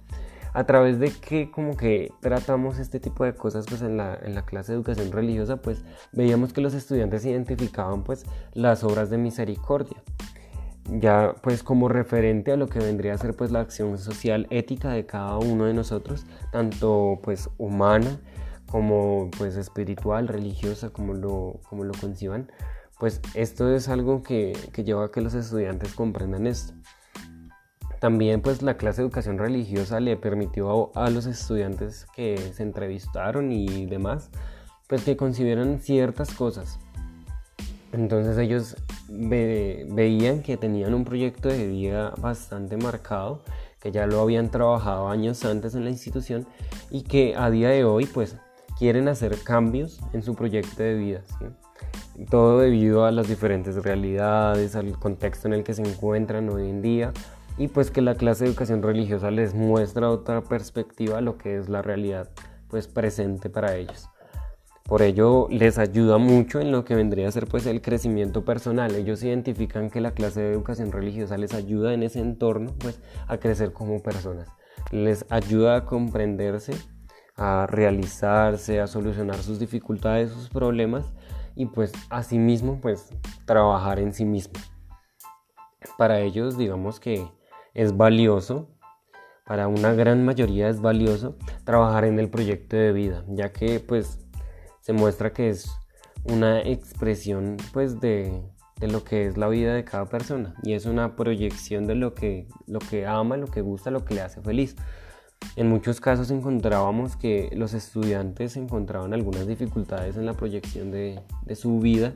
A 0.57 0.65
través 0.65 0.99
de 0.99 1.11
que 1.11 1.51
como 1.51 1.77
que 1.77 2.11
tratamos 2.21 2.79
este 2.79 2.99
tipo 2.99 3.25
de 3.25 3.35
cosas 3.35 3.67
pues 3.69 3.83
en 3.83 3.99
la, 3.99 4.19
en 4.23 4.35
la 4.35 4.47
clase 4.47 4.73
de 4.73 4.77
educación 4.77 5.13
religiosa 5.13 5.59
pues 5.59 5.85
veíamos 6.13 6.55
que 6.55 6.63
los 6.63 6.73
estudiantes 6.73 7.27
identificaban 7.27 8.05
pues 8.05 8.25
las 8.55 8.83
obras 8.83 9.11
de 9.11 9.19
misericordia. 9.19 10.03
Ya 10.89 11.35
pues 11.43 11.63
como 11.63 11.91
referente 11.91 12.53
a 12.53 12.57
lo 12.57 12.69
que 12.69 12.79
vendría 12.79 13.13
a 13.13 13.19
ser 13.19 13.37
pues 13.37 13.51
la 13.51 13.61
acción 13.61 13.99
social 13.99 14.47
ética 14.49 14.93
de 14.93 15.05
cada 15.05 15.37
uno 15.37 15.67
de 15.67 15.75
nosotros 15.75 16.25
tanto 16.53 17.21
pues 17.23 17.51
humana 17.59 18.19
como 18.71 19.31
pues 19.37 19.57
espiritual 19.57 20.27
religiosa 20.27 20.89
como 20.89 21.13
lo 21.13 21.61
como 21.69 21.85
lo 21.85 21.93
conciban 22.01 22.51
pues 22.99 23.21
esto 23.35 23.75
es 23.75 23.91
algo 23.91 24.23
que, 24.23 24.55
que 24.73 24.85
lleva 24.85 25.05
a 25.05 25.11
que 25.11 25.21
los 25.21 25.35
estudiantes 25.35 25.93
comprendan 25.93 26.47
esto 26.47 26.73
también 28.01 28.41
pues 28.41 28.63
la 28.63 28.77
clase 28.77 29.03
de 29.03 29.07
educación 29.07 29.39
religiosa 29.39 30.01
le 30.01 30.17
permitió 30.17 30.91
a, 30.97 31.11
los 31.11 31.27
estudiantes 31.27 32.07
que 32.15 32.37
se 32.55 32.63
entrevistaron 32.63 33.53
y 33.53 33.87
demás 33.87 34.31
pues 34.87 35.03
que 35.03 35.17
consideran 35.17 35.81
ciertas 35.81 36.33
cosas. 36.35 36.79
Entonces 37.93 38.37
ellos 38.39 38.77
veían 39.09 40.43
que 40.43 40.57
tenían 40.57 40.95
un 40.95 41.05
proyecto 41.05 41.49
de 41.49 41.67
vida 41.67 42.13
bastante 42.19 42.77
marcado, 42.77 43.43
que 43.81 43.93
ya 43.93 44.07
lo 44.07 44.21
habían 44.21 44.51
trabajado 44.51 45.09
años 45.09 45.45
antes 45.45 45.75
en 45.75 45.85
la 45.85 45.91
institución 45.91 46.47
y 46.91 47.03
que 47.03 47.35
a 47.37 47.51
día 47.51 47.71
de 47.71 47.85
hoy 47.85 48.07
pues 48.07 48.37
quieren 48.79 49.09
hacer 49.09 49.39
cambios 49.43 50.01
en 50.13 50.23
su 50.23 50.35
proyecto 50.35 50.83
de 50.83 50.95
vida. 50.95 51.23
Todo 52.31 52.61
debido 52.61 53.05
a 53.05 53.13
las 53.13 53.29
diferentes 53.29 53.77
realidades, 53.83 54.75
al 54.75 54.99
contexto 54.99 55.49
en 55.49 55.55
el 55.55 55.65
que 55.65 55.75
se 55.75 55.83
encuentran 55.83 56.49
hoy 56.49 56.69
en 56.69 56.83
día, 56.83 57.13
y 57.59 57.69
pues 57.69 57.91
que 57.91 58.03
la 58.03 58.15
clase 58.15 58.45
de 58.45 58.51
educación 58.51 58.83
religiosa 58.83 59.31
les 59.31 59.55
muestra 59.55 60.11
otra 60.11 60.43
perspectiva 60.43 61.19
a 61.19 61.23
lo 61.23 61.39
que 61.39 61.57
es 61.57 61.69
la 61.69 61.83
realidad 61.83 62.31
pues 62.69 62.89
presente 62.89 63.49
para 63.49 63.77
ellos. 63.77 64.09
Por 64.85 65.03
ello 65.03 65.49
les 65.51 65.79
ayuda 65.79 66.19
mucho 66.19 66.61
en 66.61 66.71
lo 66.71 66.85
que 66.85 66.95
vendría 66.95 67.27
a 67.27 67.33
ser 67.33 67.49
pues 67.49 67.67
el 67.67 67.83
crecimiento 67.83 68.45
personal. 68.45 68.95
Ellos 68.95 69.23
identifican 69.25 69.91
que 69.91 70.01
la 70.01 70.13
clase 70.13 70.41
de 70.41 70.53
educación 70.53 70.93
religiosa 70.93 71.37
les 71.37 71.55
ayuda 71.55 71.93
en 71.93 72.05
ese 72.05 72.21
entorno 72.21 72.73
pues 72.79 73.01
a 73.27 73.39
crecer 73.39 73.73
como 73.73 74.01
personas. 74.01 74.49
Les 74.93 75.27
ayuda 75.29 75.77
a 75.77 75.85
comprenderse, 75.87 76.73
a 77.35 77.67
realizarse, 77.69 78.81
a 78.81 78.87
solucionar 78.87 79.39
sus 79.39 79.59
dificultades, 79.59 80.31
sus 80.31 80.49
problemas 80.51 81.13
y 81.57 81.67
pues 81.67 81.93
asimismo 82.09 82.81
pues 82.81 83.09
trabajar 83.45 83.99
en 83.99 84.13
sí 84.13 84.25
mismo. 84.25 84.55
Para 85.99 86.21
ellos 86.21 86.57
digamos 86.57 87.01
que 87.01 87.27
es 87.77 87.95
valioso, 87.95 88.71
para 89.45 89.69
una 89.69 89.93
gran 89.93 90.25
mayoría 90.25 90.69
es 90.69 90.81
valioso 90.81 91.37
trabajar 91.65 92.05
en 92.07 92.19
el 92.19 92.31
proyecto 92.31 92.75
de 92.77 92.93
vida, 92.93 93.25
ya 93.29 93.53
que 93.53 93.81
pues 93.81 94.27
se 94.81 94.95
muestra 94.95 95.33
que 95.33 95.51
es 95.51 95.71
una 96.25 96.63
expresión 96.63 97.59
pues 97.73 98.01
de, 98.01 98.43
lo 98.81 99.05
que 99.05 99.27
es 99.27 99.37
la 99.37 99.49
vida 99.49 99.75
de 99.75 99.85
cada 99.85 100.07
persona 100.07 100.55
y 100.63 100.73
es 100.73 100.87
una 100.87 101.17
proyección 101.17 101.87
de 101.87 101.97
lo 101.97 102.15
que, 102.15 102.49
lo 102.67 102.79
que 102.79 103.07
ama, 103.07 103.37
lo 103.37 103.47
que 103.47 103.61
gusta, 103.61 103.91
lo 103.91 104.05
que 104.05 104.15
le 104.15 104.23
hace 104.23 104.41
feliz. 104.41 104.75
En 105.55 105.69
muchos 105.69 106.01
casos 106.01 106.31
encontrábamos 106.31 107.17
que 107.17 107.51
los 107.55 107.73
estudiantes 107.73 108.57
encontraban 108.57 109.15
algunas 109.15 109.47
dificultades 109.47 110.17
en 110.17 110.27
la 110.27 110.35
proyección 110.35 110.91
de, 110.91 111.21
de 111.45 111.57
su 111.57 111.79
vida 111.79 112.13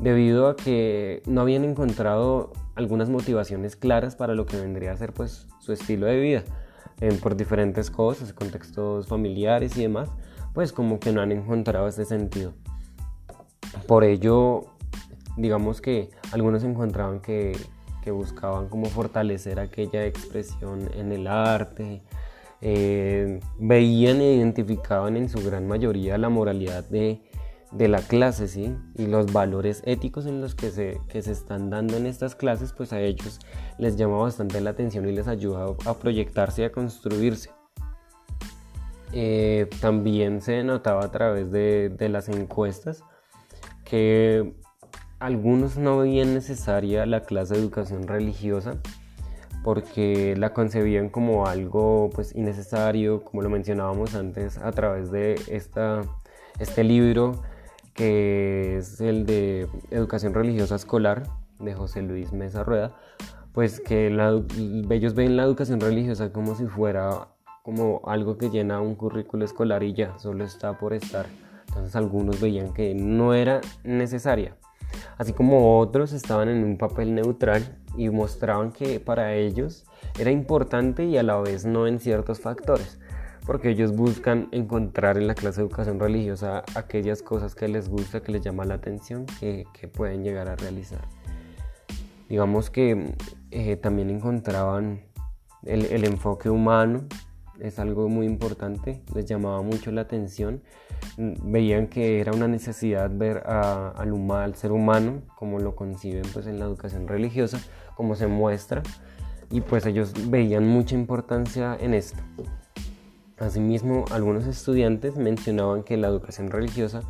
debido 0.00 0.48
a 0.48 0.56
que 0.56 1.22
no 1.26 1.42
habían 1.42 1.64
encontrado 1.64 2.52
algunas 2.74 3.10
motivaciones 3.10 3.76
claras 3.76 4.16
para 4.16 4.34
lo 4.34 4.46
que 4.46 4.56
vendría 4.56 4.92
a 4.92 4.96
ser 4.96 5.12
pues 5.12 5.46
su 5.60 5.72
estilo 5.72 6.06
de 6.06 6.18
vida 6.18 6.42
por 7.22 7.36
diferentes 7.36 7.90
cosas, 7.90 8.32
contextos 8.32 9.06
familiares 9.06 9.76
y 9.76 9.82
demás, 9.82 10.10
pues 10.52 10.72
como 10.72 11.00
que 11.00 11.12
no 11.12 11.22
han 11.22 11.32
encontrado 11.32 11.88
ese 11.88 12.04
sentido. 12.04 12.52
Por 13.86 14.04
ello, 14.04 14.66
digamos 15.36 15.80
que 15.80 16.10
algunos 16.32 16.62
encontraban 16.62 17.20
que, 17.20 17.56
que 18.02 18.10
buscaban 18.10 18.68
como 18.68 18.86
fortalecer 18.86 19.60
aquella 19.60 20.04
expresión 20.04 20.90
en 20.94 21.12
el 21.12 21.26
arte, 21.26 22.02
eh, 22.62 23.40
veían 23.58 24.20
e 24.20 24.34
identificaban 24.34 25.16
en 25.16 25.28
su 25.28 25.42
gran 25.44 25.66
mayoría 25.66 26.18
la 26.18 26.28
moralidad 26.28 26.84
de 26.84 27.22
de 27.72 27.88
la 27.88 28.00
clase, 28.00 28.48
¿sí? 28.48 28.76
Y 28.96 29.06
los 29.06 29.32
valores 29.32 29.82
éticos 29.86 30.26
en 30.26 30.40
los 30.40 30.54
que 30.54 30.70
se, 30.70 31.00
se 31.08 31.32
están 31.32 31.70
dando 31.70 31.96
en 31.96 32.06
estas 32.06 32.34
clases, 32.34 32.72
pues 32.72 32.92
a 32.92 33.00
ellos 33.00 33.38
les 33.78 33.96
llama 33.96 34.18
bastante 34.18 34.60
la 34.60 34.70
atención 34.70 35.08
y 35.08 35.12
les 35.12 35.28
ayuda 35.28 35.66
a 35.86 35.94
proyectarse 35.94 36.62
y 36.62 36.64
a 36.64 36.72
construirse. 36.72 37.50
Eh, 39.12 39.68
también 39.80 40.40
se 40.40 40.62
notaba 40.62 41.04
a 41.04 41.10
través 41.10 41.50
de, 41.50 41.88
de, 41.88 42.08
las 42.08 42.28
encuestas 42.28 43.02
que 43.84 44.54
algunos 45.18 45.76
no 45.76 45.98
veían 45.98 46.32
necesaria 46.32 47.06
la 47.06 47.24
clase 47.24 47.54
de 47.54 47.60
educación 47.60 48.06
religiosa 48.06 48.76
porque 49.62 50.34
la 50.36 50.52
concebían 50.52 51.08
como 51.08 51.46
algo 51.46 52.10
pues 52.14 52.34
innecesario, 52.34 53.22
como 53.24 53.42
lo 53.42 53.50
mencionábamos 53.50 54.14
antes 54.14 54.58
a 54.58 54.70
través 54.72 55.10
de 55.10 55.40
esta, 55.48 56.02
este 56.58 56.84
libro 56.84 57.42
que 57.94 58.78
es 58.78 59.00
el 59.00 59.26
de 59.26 59.68
Educación 59.90 60.32
Religiosa 60.32 60.76
Escolar 60.76 61.24
de 61.58 61.74
José 61.74 62.02
Luis 62.02 62.32
Mesa 62.32 62.64
Rueda, 62.64 62.96
pues 63.52 63.80
que 63.80 64.06
ellos 64.90 65.14
ven 65.14 65.36
la 65.36 65.42
educación 65.42 65.80
religiosa 65.80 66.32
como 66.32 66.54
si 66.54 66.66
fuera 66.66 67.28
como 67.62 68.00
algo 68.06 68.38
que 68.38 68.48
llena 68.48 68.80
un 68.80 68.94
currículo 68.94 69.44
escolar 69.44 69.82
y 69.82 69.92
ya, 69.92 70.18
solo 70.18 70.44
está 70.44 70.78
por 70.78 70.94
estar. 70.94 71.26
Entonces 71.68 71.94
algunos 71.94 72.40
veían 72.40 72.72
que 72.72 72.94
no 72.94 73.34
era 73.34 73.60
necesaria. 73.84 74.56
Así 75.18 75.32
como 75.32 75.78
otros 75.78 76.12
estaban 76.12 76.48
en 76.48 76.64
un 76.64 76.78
papel 76.78 77.14
neutral 77.14 77.78
y 77.96 78.08
mostraban 78.10 78.72
que 78.72 79.00
para 79.00 79.34
ellos 79.34 79.84
era 80.18 80.30
importante 80.30 81.04
y 81.04 81.18
a 81.18 81.22
la 81.22 81.36
vez 81.40 81.64
no 81.64 81.86
en 81.86 82.00
ciertos 82.00 82.40
factores 82.40 82.98
porque 83.46 83.70
ellos 83.70 83.96
buscan 83.96 84.48
encontrar 84.52 85.16
en 85.16 85.26
la 85.26 85.34
clase 85.34 85.60
de 85.60 85.66
educación 85.66 85.98
religiosa 85.98 86.62
aquellas 86.74 87.22
cosas 87.22 87.54
que 87.54 87.68
les 87.68 87.88
gusta, 87.88 88.20
que 88.20 88.32
les 88.32 88.42
llama 88.42 88.64
la 88.64 88.74
atención, 88.74 89.26
que, 89.40 89.66
pueden 89.92 90.22
llegar 90.22 90.48
a 90.48 90.56
realizar. 90.56 91.00
Digamos 92.28 92.70
que 92.70 93.16
eh, 93.50 93.76
también 93.76 94.10
encontraban 94.10 95.02
el, 95.64 96.04
enfoque 96.04 96.48
humano, 96.48 97.06
es 97.60 97.78
algo 97.78 98.08
muy 98.08 98.26
importante, 98.26 99.02
les 99.14 99.26
llamaba 99.26 99.62
mucho 99.62 99.90
la 99.90 100.02
atención, 100.02 100.62
veían 101.16 101.88
que 101.88 102.20
era 102.20 102.32
una 102.32 102.48
necesidad 102.48 103.10
ver 103.12 103.38
al, 103.46 104.12
humano, 104.12 104.42
al 104.42 104.54
ser 104.54 104.72
humano, 104.72 105.22
como 105.36 105.58
lo 105.58 105.74
conciben 105.76 106.22
pues, 106.32 106.46
en 106.46 106.58
la 106.58 106.64
educación 106.64 107.08
religiosa, 107.08 107.60
como 107.96 108.14
se 108.16 108.26
muestra, 108.26 108.82
y 109.50 109.60
pues 109.60 109.86
ellos 109.86 110.12
veían 110.28 110.66
mucha 110.66 110.94
importancia 110.94 111.76
en 111.80 111.94
esto. 111.94 112.18
Asimismo, 113.38 114.04
algunos 114.10 114.46
estudiantes 114.46 115.16
mencionaban 115.16 115.82
que 115.82 115.96
la 115.96 116.08
educación 116.08 116.50
religiosa 116.50 117.02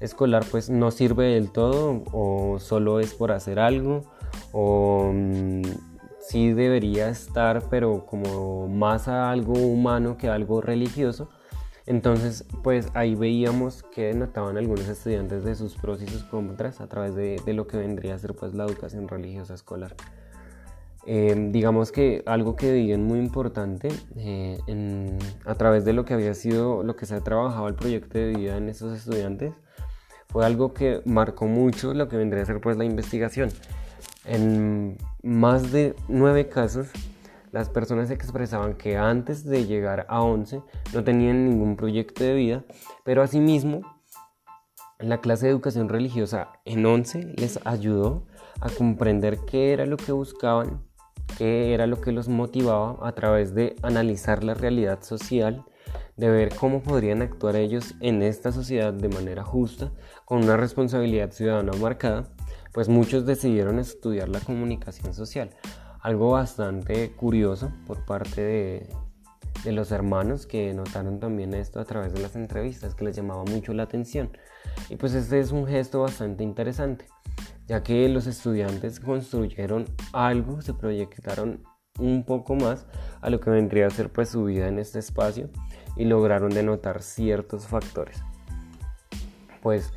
escolar 0.00 0.44
pues 0.50 0.70
no 0.70 0.90
sirve 0.90 1.34
del 1.34 1.50
todo 1.50 2.02
o 2.12 2.58
solo 2.58 3.00
es 3.00 3.14
por 3.14 3.32
hacer 3.32 3.58
algo 3.58 4.02
o 4.52 5.10
mm, 5.12 5.62
sí 6.26 6.52
debería 6.52 7.08
estar 7.08 7.62
pero 7.68 8.06
como 8.06 8.68
más 8.68 9.08
a 9.08 9.30
algo 9.30 9.52
humano 9.52 10.16
que 10.16 10.28
algo 10.28 10.60
religioso. 10.60 11.28
Entonces, 11.86 12.46
pues 12.62 12.88
ahí 12.94 13.14
veíamos 13.14 13.82
que 13.82 14.14
notaban 14.14 14.56
algunos 14.56 14.88
estudiantes 14.88 15.44
de 15.44 15.54
sus 15.54 15.74
pros 15.76 16.00
y 16.00 16.06
sus 16.06 16.24
contras 16.24 16.80
a 16.80 16.86
través 16.86 17.14
de, 17.14 17.40
lo 17.52 17.66
que 17.66 17.76
vendría 17.76 18.14
a 18.14 18.18
ser 18.18 18.34
pues 18.34 18.54
la 18.54 18.64
educación 18.64 19.06
religiosa 19.06 19.52
escolar. 19.52 19.94
Em, 21.06 21.52
digamos 21.52 21.92
que 21.92 22.22
algo 22.24 22.56
que 22.56 22.72
veían 22.72 23.04
muy 23.04 23.18
importante 23.18 23.88
eh, 24.16 24.58
a 25.44 25.54
través 25.56 25.84
de 25.84 25.92
lo 25.92 26.06
que 26.06 26.14
había 26.14 26.32
sido 26.32 26.82
lo 26.82 26.96
que 26.96 27.04
se 27.04 27.14
ha 27.14 27.20
trabajado 27.20 27.68
el 27.68 27.74
proyecto 27.74 28.16
de 28.16 28.34
vida 28.34 28.56
en 28.56 28.70
estos 28.70 28.96
estudiantes 28.96 29.52
fue 30.30 30.46
algo 30.46 30.72
que 30.72 31.02
marcó 31.04 31.44
mucho 31.44 31.92
lo 31.92 32.08
que 32.08 32.16
vendría 32.16 32.42
a 32.42 32.46
ser 32.46 32.62
pues 32.62 32.78
la 32.78 32.86
investigación 32.86 33.50
en 34.24 34.98
más 35.22 35.72
de 35.72 35.94
nueve 36.08 36.48
casos 36.48 36.88
las 37.52 37.68
personas 37.68 38.10
expresaban 38.10 38.74
que 38.74 38.96
antes 38.96 39.44
de 39.44 39.66
llegar 39.66 40.06
a 40.08 40.22
11 40.22 40.62
no 40.92 41.04
tenían 41.04 41.48
ningún 41.48 41.76
proyecto 41.76 42.24
de 42.24 42.34
vida 42.34 42.64
pero 43.04 43.22
asimismo 43.22 43.82
la 44.98 45.20
clase 45.20 45.46
de 45.46 45.52
educación 45.52 45.88
religiosa 45.88 46.48
en 46.64 46.84
11 46.84 47.34
les 47.36 47.60
ayudó 47.64 48.26
a 48.60 48.70
comprender 48.70 49.38
qué 49.46 49.72
era 49.72 49.86
lo 49.86 49.96
que 49.96 50.12
buscaban 50.12 50.82
qué 51.36 51.74
era 51.74 51.86
lo 51.86 52.00
que 52.00 52.12
los 52.12 52.28
motivaba 52.28 53.06
a 53.06 53.12
través 53.12 53.54
de 53.54 53.76
analizar 53.82 54.44
la 54.44 54.54
realidad 54.54 55.02
social, 55.02 55.64
de 56.16 56.30
ver 56.30 56.54
cómo 56.54 56.82
podrían 56.82 57.22
actuar 57.22 57.56
ellos 57.56 57.94
en 58.00 58.22
esta 58.22 58.52
sociedad 58.52 58.92
de 58.92 59.08
manera 59.08 59.42
justa, 59.42 59.90
con 60.24 60.44
una 60.44 60.56
responsabilidad 60.56 61.32
ciudadana 61.32 61.72
marcada, 61.72 62.28
pues 62.74 62.90
muchos 62.90 63.24
decidieron 63.24 63.78
estudiar 63.78 64.28
la 64.28 64.40
comunicación 64.40 65.14
social. 65.14 65.50
Algo 66.00 66.32
bastante 66.32 67.12
curioso 67.12 67.72
por 67.86 68.04
parte 68.04 68.42
de, 68.42 68.88
de 69.64 69.72
los 69.72 69.90
hermanos 69.90 70.46
que 70.46 70.74
notaron 70.74 71.20
también 71.20 71.54
esto 71.54 71.80
a 71.80 71.86
través 71.86 72.12
de 72.12 72.20
las 72.20 72.36
entrevistas, 72.36 72.94
que 72.94 73.06
les 73.06 73.16
llamaba 73.16 73.44
mucho 73.44 73.72
la 73.72 73.84
atención. 73.84 74.36
Y 74.90 74.96
pues 74.96 75.14
este 75.14 75.40
es 75.40 75.52
un 75.52 75.66
gesto 75.66 76.02
bastante 76.02 76.44
interesante 76.44 77.06
ya 77.66 77.82
que 77.82 78.08
los 78.08 78.26
estudiantes 78.26 79.00
construyeron 79.00 79.86
algo, 80.12 80.60
se 80.60 80.74
proyectaron 80.74 81.64
un 81.98 82.24
poco 82.24 82.54
más 82.56 82.86
a 83.20 83.30
lo 83.30 83.40
que 83.40 83.50
vendría 83.50 83.86
a 83.86 83.90
ser 83.90 84.10
pues 84.10 84.30
su 84.30 84.44
vida 84.44 84.68
en 84.68 84.78
este 84.78 84.98
espacio 84.98 85.48
y 85.96 86.04
lograron 86.04 86.50
denotar 86.50 87.02
ciertos 87.02 87.66
factores. 87.66 88.22
Pues 89.62 89.92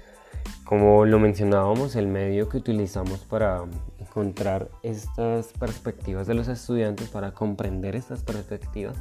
como 0.67 1.05
lo 1.05 1.17
mencionábamos, 1.17 1.95
el 1.95 2.07
medio 2.07 2.49
que 2.49 2.57
utilizamos 2.57 3.21
para 3.21 3.63
encontrar 3.99 4.67
estas 4.83 5.47
perspectivas 5.53 6.27
de 6.27 6.33
los 6.33 6.49
estudiantes, 6.49 7.07
para 7.07 7.31
comprender 7.31 7.95
estas 7.95 8.21
perspectivas, 8.21 8.97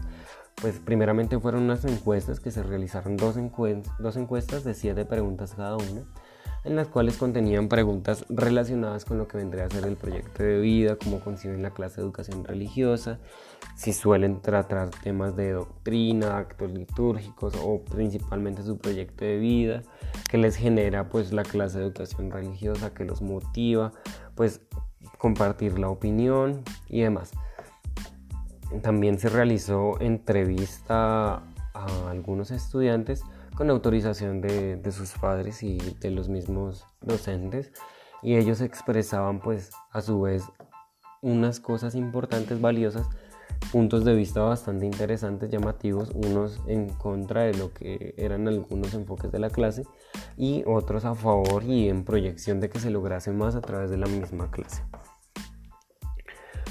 pues 0.62 0.78
primeramente 0.78 1.40
fueron 1.40 1.64
unas 1.64 1.84
encuestas 1.84 2.38
que 2.38 2.52
se 2.52 2.62
realizaron 2.62 3.16
dos, 3.16 3.34
dos 3.98 4.16
encuestas 4.16 4.62
de 4.62 4.74
siete 4.74 5.04
preguntas 5.04 5.54
cada 5.56 5.76
una 5.76 6.04
en 6.66 6.74
las 6.74 6.88
cuales 6.88 7.16
contenían 7.16 7.68
preguntas 7.68 8.24
relacionadas 8.28 9.04
con 9.04 9.18
lo 9.18 9.28
que 9.28 9.38
vendría 9.38 9.66
a 9.66 9.70
ser 9.70 9.84
el 9.86 9.96
proyecto 9.96 10.42
de 10.42 10.58
vida, 10.58 10.96
cómo 10.96 11.20
conciben 11.20 11.62
la 11.62 11.70
clase 11.70 11.96
de 11.96 12.02
educación 12.02 12.44
religiosa, 12.44 13.20
si 13.76 13.92
suelen 13.92 14.40
tratar 14.40 14.88
temas 14.90 15.36
de 15.36 15.52
doctrina, 15.52 16.38
actos 16.38 16.72
litúrgicos 16.72 17.54
o 17.62 17.82
principalmente 17.84 18.62
su 18.62 18.78
proyecto 18.78 19.24
de 19.24 19.36
vida, 19.36 19.82
que 20.30 20.38
les 20.38 20.56
genera 20.56 21.08
pues 21.10 21.32
la 21.32 21.42
clase 21.42 21.78
de 21.78 21.84
educación 21.84 22.30
religiosa, 22.30 22.94
que 22.94 23.04
los 23.04 23.20
motiva, 23.20 23.92
pues 24.34 24.62
compartir 25.18 25.78
la 25.78 25.90
opinión 25.90 26.62
y 26.88 27.02
demás. 27.02 27.32
También 28.82 29.18
se 29.18 29.28
realizó 29.28 30.00
entrevista 30.00 31.42
a 31.74 32.10
algunos 32.10 32.50
estudiantes 32.50 33.22
con 33.54 33.70
autorización 33.70 34.40
de, 34.40 34.80
sus 34.90 35.12
padres 35.12 35.62
y 35.62 35.78
de 36.00 36.10
los 36.10 36.28
mismos 36.28 36.86
docentes 37.02 37.72
y 38.22 38.36
ellos 38.36 38.62
expresaban 38.62 39.40
pues 39.40 39.70
a 39.92 40.00
su 40.00 40.22
vez 40.22 40.44
unas 41.22 41.60
cosas 41.60 41.94
importantes, 41.94 42.60
valiosas, 42.60 43.08
puntos 43.72 44.04
de 44.04 44.14
vista 44.14 44.40
bastante 44.40 44.86
interesantes, 44.86 45.50
llamativos, 45.50 46.10
unos 46.14 46.60
en 46.66 46.88
contra 46.88 47.42
de 47.42 47.54
lo 47.54 47.72
que 47.72 48.14
eran 48.16 48.48
algunos 48.48 48.94
enfoques 48.94 49.30
de 49.32 49.38
la 49.38 49.50
clase 49.50 49.82
y 50.36 50.62
otros 50.66 51.04
a 51.04 51.14
favor 51.14 51.64
y 51.64 51.88
en 51.88 52.04
proyección 52.04 52.60
de 52.60 52.70
que 52.70 52.78
se 52.78 52.90
lograse 52.90 53.32
más 53.32 53.54
a 53.54 53.60
través 53.60 53.90
de 53.90 53.96
la 53.96 54.06
misma 54.06 54.50
clase. 54.50 54.82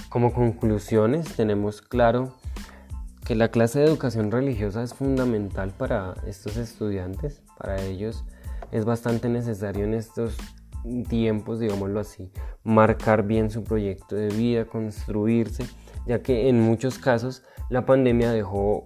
Como 0.10 0.34
conclusiones 0.34 1.36
tenemos 1.36 1.82
claro 1.82 2.34
que 3.26 3.36
la 3.36 3.50
clase 3.50 3.80
de 3.80 3.86
educación 3.86 4.32
religiosa 4.32 4.84
es 4.84 4.94
fundamental 4.94 5.72
para 5.72 6.14
estos 6.26 6.58
estudiantes, 6.58 7.42
para 7.58 7.82
ellos 7.82 8.24
es 8.72 8.86
bastante 8.86 9.30
necesario 9.30 9.84
en 9.84 9.94
estos 9.94 10.38
tiempos, 11.10 11.60
digámoslo 11.60 12.00
así, 12.00 12.32
marcar 12.64 13.24
bien 13.24 13.50
su 13.50 13.64
proyecto 13.64 14.16
de 14.16 14.28
vida, 14.30 14.66
construirse, 14.66 15.66
ya 16.06 16.22
que 16.22 16.50
en 16.50 16.62
muchos 16.62 17.00
casos 17.00 17.44
la 17.70 17.86
pandemia 17.86 18.32
dejó 18.32 18.86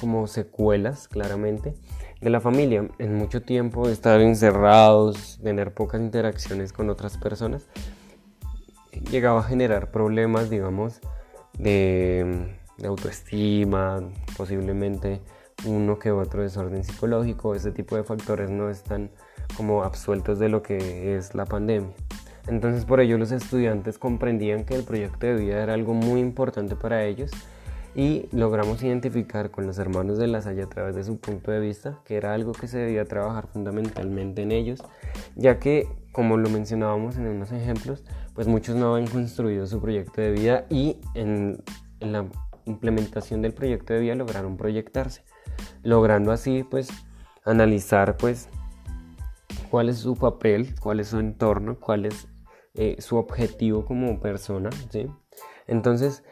como 0.00 0.26
secuelas 0.26 1.08
claramente 1.08 1.74
de 2.20 2.30
la 2.30 2.40
familia. 2.40 2.88
En 2.98 3.14
mucho 3.14 3.42
tiempo 3.42 3.88
estar 3.88 4.20
encerrados, 4.20 5.38
tener 5.42 5.74
pocas 5.74 6.00
interacciones 6.00 6.72
con 6.72 6.90
otras 6.90 7.18
personas, 7.18 7.66
llegaba 9.10 9.40
a 9.40 9.44
generar 9.44 9.90
problemas, 9.90 10.50
digamos, 10.50 11.00
de 11.58 12.56
de 12.78 12.88
autoestima, 12.88 14.00
posiblemente 14.36 15.20
uno 15.64 15.98
que 15.98 16.10
otro 16.10 16.42
desorden 16.42 16.84
psicológico, 16.84 17.54
ese 17.54 17.72
tipo 17.72 17.96
de 17.96 18.04
factores 18.04 18.50
no 18.50 18.68
están 18.68 19.10
como 19.56 19.82
absueltos 19.82 20.38
de 20.38 20.48
lo 20.48 20.62
que 20.62 21.16
es 21.16 21.34
la 21.34 21.46
pandemia. 21.46 21.94
Entonces 22.48 22.84
por 22.84 23.00
ello 23.00 23.18
los 23.18 23.32
estudiantes 23.32 23.98
comprendían 23.98 24.64
que 24.64 24.74
el 24.74 24.84
proyecto 24.84 25.26
de 25.26 25.34
vida 25.34 25.62
era 25.62 25.74
algo 25.74 25.94
muy 25.94 26.20
importante 26.20 26.76
para 26.76 27.04
ellos 27.04 27.30
y 27.94 28.28
logramos 28.30 28.82
identificar 28.82 29.50
con 29.50 29.66
los 29.66 29.78
hermanos 29.78 30.18
de 30.18 30.26
la 30.26 30.42
Salle 30.42 30.62
a 30.62 30.68
través 30.68 30.94
de 30.94 31.02
su 31.02 31.18
punto 31.18 31.50
de 31.50 31.60
vista 31.60 31.98
que 32.04 32.16
era 32.16 32.34
algo 32.34 32.52
que 32.52 32.68
se 32.68 32.78
debía 32.78 33.04
trabajar 33.06 33.46
fundamentalmente 33.48 34.42
en 34.42 34.52
ellos, 34.52 34.82
ya 35.34 35.58
que 35.58 35.88
como 36.12 36.36
lo 36.36 36.48
mencionábamos 36.50 37.16
en 37.16 37.26
unos 37.26 37.52
ejemplos, 37.52 38.04
pues 38.34 38.46
muchos 38.46 38.76
no 38.76 38.94
habían 38.94 39.10
construido 39.10 39.66
su 39.66 39.80
proyecto 39.80 40.20
de 40.20 40.30
vida 40.30 40.66
y 40.70 40.98
en, 41.14 41.62
en 42.00 42.12
la 42.12 42.26
implementación 42.66 43.42
del 43.42 43.54
proyecto 43.54 43.94
de 43.94 44.00
vida 44.00 44.14
lograron 44.14 44.56
proyectarse, 44.56 45.24
logrando 45.82 46.32
así 46.32 46.64
pues 46.70 46.88
analizar 47.44 48.16
pues 48.18 48.48
cuál 49.70 49.88
es 49.88 49.98
su 49.98 50.16
papel, 50.16 50.74
cuál 50.80 51.00
es 51.00 51.08
su 51.08 51.18
entorno, 51.18 51.78
cuál 51.80 52.06
es 52.06 52.28
eh, 52.76 52.96
su 53.00 53.16
objetivo 53.16 53.84
como 53.84 54.20
persona, 54.20 54.70
¿sí? 54.90 55.06
Entonces 55.66 56.22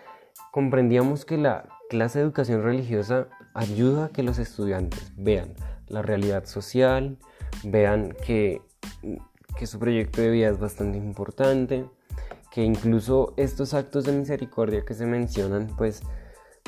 comprendíamos 0.52 1.24
que 1.24 1.38
la 1.38 1.68
clase 1.88 2.18
de 2.18 2.24
educación 2.24 2.62
religiosa 2.62 3.28
ayuda 3.54 4.06
a 4.06 4.08
que 4.08 4.22
los 4.22 4.38
estudiantes 4.38 5.12
vean 5.16 5.54
la 5.88 6.02
realidad 6.02 6.44
social, 6.44 7.18
vean 7.62 8.14
que, 8.24 8.62
que 9.56 9.66
su 9.66 9.78
proyecto 9.78 10.20
de 10.20 10.30
vida 10.30 10.48
es 10.50 10.58
bastante 10.58 10.98
importante, 10.98 11.86
que 12.52 12.62
incluso 12.62 13.34
estos 13.36 13.74
actos 13.74 14.04
de 14.04 14.12
misericordia 14.12 14.84
que 14.84 14.94
se 14.94 15.06
mencionan 15.06 15.68
pues 15.76 16.02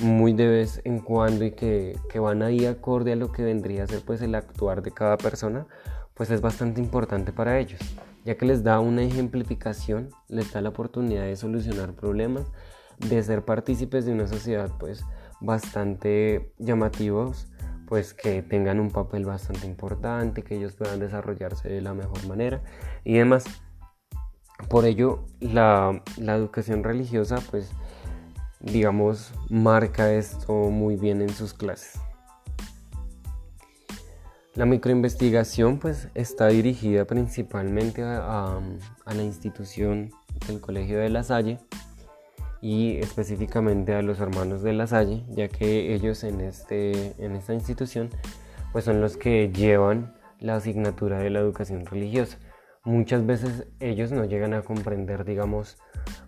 muy 0.03 0.33
de 0.33 0.47
vez 0.47 0.81
en 0.85 1.01
cuando 1.01 1.45
y 1.45 1.53
que, 1.53 1.99
que, 2.11 2.19
van 2.19 2.43
ahí 2.43 2.67
acorde 2.67 3.13
a 3.13 3.17
lo 3.17 3.33
que 3.33 3.43
vendría 3.43 3.85
a 3.85 3.87
ser 3.87 4.03
pues 4.05 4.21
el 4.21 4.35
actuar 4.35 4.83
de 4.83 4.91
cada 4.91 5.17
persona, 5.17 5.67
pues 6.15 6.31
es 6.31 6.41
bastante 6.41 6.81
importante 6.81 7.33
para 7.33 7.59
ellos, 7.59 7.81
ya 8.27 8.37
que 8.37 8.45
les 8.45 8.63
da 8.63 8.81
una 8.81 9.03
ejemplificación, 9.03 10.11
les 10.29 10.53
da 10.53 10.61
la 10.61 10.71
oportunidad 10.71 11.23
de 11.23 11.37
solucionar 11.37 11.95
problemas, 11.95 12.45
de 12.99 13.23
ser 13.23 13.45
partícipes 13.45 14.05
de 14.05 14.13
una 14.13 14.27
sociedad 14.27 14.71
pues 14.79 15.05
bastante 15.41 16.53
llamativos, 16.59 17.47
pues 17.87 18.13
que 18.13 18.43
tengan 18.43 18.81
un 18.81 18.91
papel 18.91 19.25
bastante 19.25 19.67
importante, 19.67 20.43
que 20.43 20.57
ellos 20.57 20.75
puedan 20.75 20.99
desarrollarse 20.99 21.69
de 21.69 21.81
la 21.81 21.95
mejor 21.95 22.27
manera 22.27 22.63
y 23.05 23.15
demás. 23.15 23.45
Por 24.69 24.87
ello, 24.87 25.25
la, 25.41 26.03
la 26.19 26.35
educación 26.35 26.83
religiosa 26.83 27.37
pues 27.51 27.71
digamos, 28.61 29.33
marca 29.49 30.13
esto 30.13 30.53
muy 30.53 30.97
bien 30.97 31.23
en 31.23 31.31
sus 31.31 31.55
clases. 31.55 32.01
La 34.57 34.65
microinvestigación 34.65 35.79
pues 35.79 36.09
está 36.15 36.47
dirigida 36.47 37.05
principalmente 37.05 38.03
a, 38.03 38.59
la 39.05 39.23
institución 39.23 40.11
del 40.49 40.63
Colegio 40.63 40.99
de 40.99 41.11
La 41.11 41.23
Salle 41.23 41.59
y 42.63 42.97
específicamente 42.97 43.95
a 43.95 44.01
los 44.01 44.19
hermanos 44.19 44.63
de 44.63 44.73
La 44.73 44.87
Salle, 44.87 45.25
ya 45.29 45.49
que 45.49 45.95
ellos 45.95 46.25
en, 46.25 46.41
este, 46.41 47.13
en 47.23 47.37
esta 47.37 47.53
institución 47.53 48.09
pues 48.73 48.87
son 48.87 49.03
los 49.03 49.19
que 49.19 49.53
llevan 49.53 50.15
la 50.41 50.57
asignatura 50.57 51.19
de 51.19 51.29
la 51.29 51.41
educación 51.41 51.85
religiosa. 51.85 52.39
Muchas 52.83 53.27
veces 53.27 53.67
ellos 53.79 54.11
no 54.11 54.25
llegan 54.25 54.55
a 54.55 54.63
comprender, 54.63 55.27
digamos, 55.27 55.77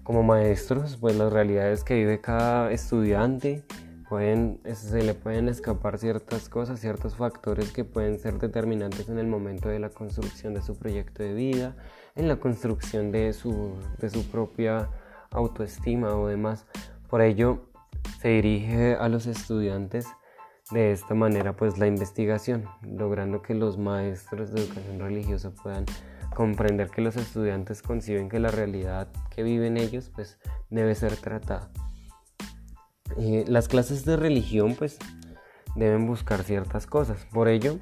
como 0.02 0.22
maestros, 0.22 0.98
pues 1.00 1.16
las 1.16 1.32
realidades 1.32 1.82
que 1.82 1.94
vive 1.94 2.20
cada 2.20 2.72
estudiante, 2.72 3.64
pueden, 4.08 4.60
se 4.74 5.02
le 5.02 5.14
pueden 5.14 5.48
escapar 5.48 5.98
ciertas 5.98 6.48
cosas, 6.48 6.80
ciertos 6.80 7.16
factores 7.16 7.72
que 7.72 7.84
pueden 7.84 8.18
ser 8.18 8.38
determinantes 8.38 9.08
en 9.08 9.18
el 9.18 9.26
momento 9.26 9.68
de 9.68 9.78
la 9.78 9.90
construcción 9.90 10.54
de 10.54 10.62
su 10.62 10.76
proyecto 10.76 11.22
de 11.22 11.34
vida, 11.34 11.76
en 12.16 12.28
la 12.28 12.36
construcción 12.36 13.12
de 13.12 13.32
su, 13.32 13.74
de 13.98 14.08
su 14.08 14.24
propia 14.30 14.88
autoestima 15.30 16.14
o 16.16 16.26
demás. 16.26 16.66
Por 17.08 17.20
ello, 17.20 17.68
se 18.20 18.28
dirige 18.28 18.94
a 18.94 19.08
los 19.08 19.26
estudiantes 19.26 20.06
de 20.70 20.92
esta 20.92 21.14
manera 21.14 21.56
pues 21.56 21.78
la 21.78 21.86
investigación, 21.86 22.64
logrando 22.82 23.42
que 23.42 23.54
los 23.54 23.78
maestros 23.78 24.52
de 24.52 24.62
educación 24.62 25.00
religiosa 25.00 25.50
puedan 25.50 25.84
comprender 26.34 26.90
que 26.90 27.00
los 27.00 27.16
estudiantes 27.16 27.82
conciben 27.82 28.28
que 28.28 28.38
la 28.38 28.50
realidad 28.50 29.08
que 29.30 29.42
viven 29.42 29.76
ellos 29.76 30.10
pues 30.14 30.38
debe 30.70 30.94
ser 30.94 31.16
tratada. 31.16 31.70
Eh, 33.16 33.44
las 33.48 33.68
clases 33.68 34.04
de 34.04 34.16
religión 34.16 34.74
pues 34.76 34.98
deben 35.76 36.06
buscar 36.06 36.42
ciertas 36.42 36.86
cosas. 36.86 37.26
Por 37.32 37.48
ello, 37.48 37.78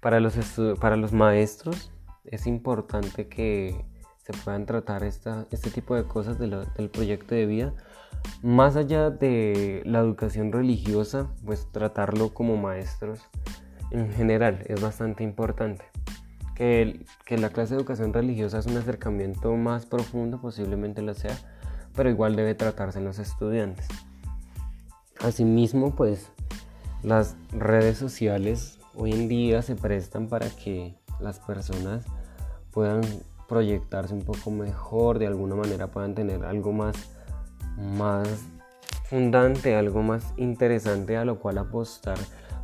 para 0.00 0.20
los, 0.20 0.36
para 0.80 0.96
los 0.96 1.12
maestros 1.12 1.92
es 2.24 2.46
importante 2.46 3.28
que 3.28 3.84
se 4.18 4.32
puedan 4.44 4.66
tratar 4.66 5.04
esta, 5.04 5.46
este 5.50 5.70
tipo 5.70 5.94
de 5.94 6.04
cosas 6.04 6.38
del 6.38 6.90
proyecto 6.90 7.34
de 7.34 7.46
vida. 7.46 7.74
Más 8.42 8.76
allá 8.76 9.10
de 9.10 9.82
la 9.86 10.00
educación 10.00 10.52
religiosa, 10.52 11.28
pues 11.46 11.68
tratarlo 11.72 12.34
como 12.34 12.56
maestros 12.56 13.20
en 13.90 14.12
general 14.12 14.64
es 14.66 14.80
bastante 14.80 15.24
importante. 15.24 15.84
Que, 16.54 17.06
que 17.24 17.38
la 17.38 17.50
clase 17.50 17.74
de 17.74 17.80
educación 17.80 18.12
religiosa 18.12 18.58
es 18.58 18.66
un 18.66 18.76
acercamiento 18.76 19.54
más 19.54 19.86
profundo, 19.86 20.40
posiblemente 20.40 21.02
lo 21.02 21.14
sea, 21.14 21.36
pero 21.94 22.10
igual 22.10 22.36
debe 22.36 22.54
tratarse 22.54 22.98
en 22.98 23.04
los 23.04 23.18
estudiantes. 23.18 23.86
Asimismo, 25.20 25.94
pues 25.94 26.30
las 27.02 27.36
redes 27.50 27.98
sociales 27.98 28.78
hoy 28.94 29.12
en 29.12 29.28
día 29.28 29.62
se 29.62 29.74
prestan 29.74 30.28
para 30.28 30.48
que 30.50 30.94
las 31.20 31.40
personas 31.40 32.04
puedan 32.72 33.00
proyectarse 33.48 34.14
un 34.14 34.22
poco 34.22 34.50
mejor, 34.50 35.18
de 35.18 35.26
alguna 35.26 35.56
manera 35.56 35.88
puedan 35.88 36.14
tener 36.14 36.44
algo 36.44 36.72
más, 36.72 36.96
más 37.76 38.28
fundante, 39.04 39.74
algo 39.74 40.02
más 40.02 40.34
interesante 40.36 41.16
a 41.16 41.24
lo 41.24 41.40
cual 41.40 41.58
apostar 41.58 42.18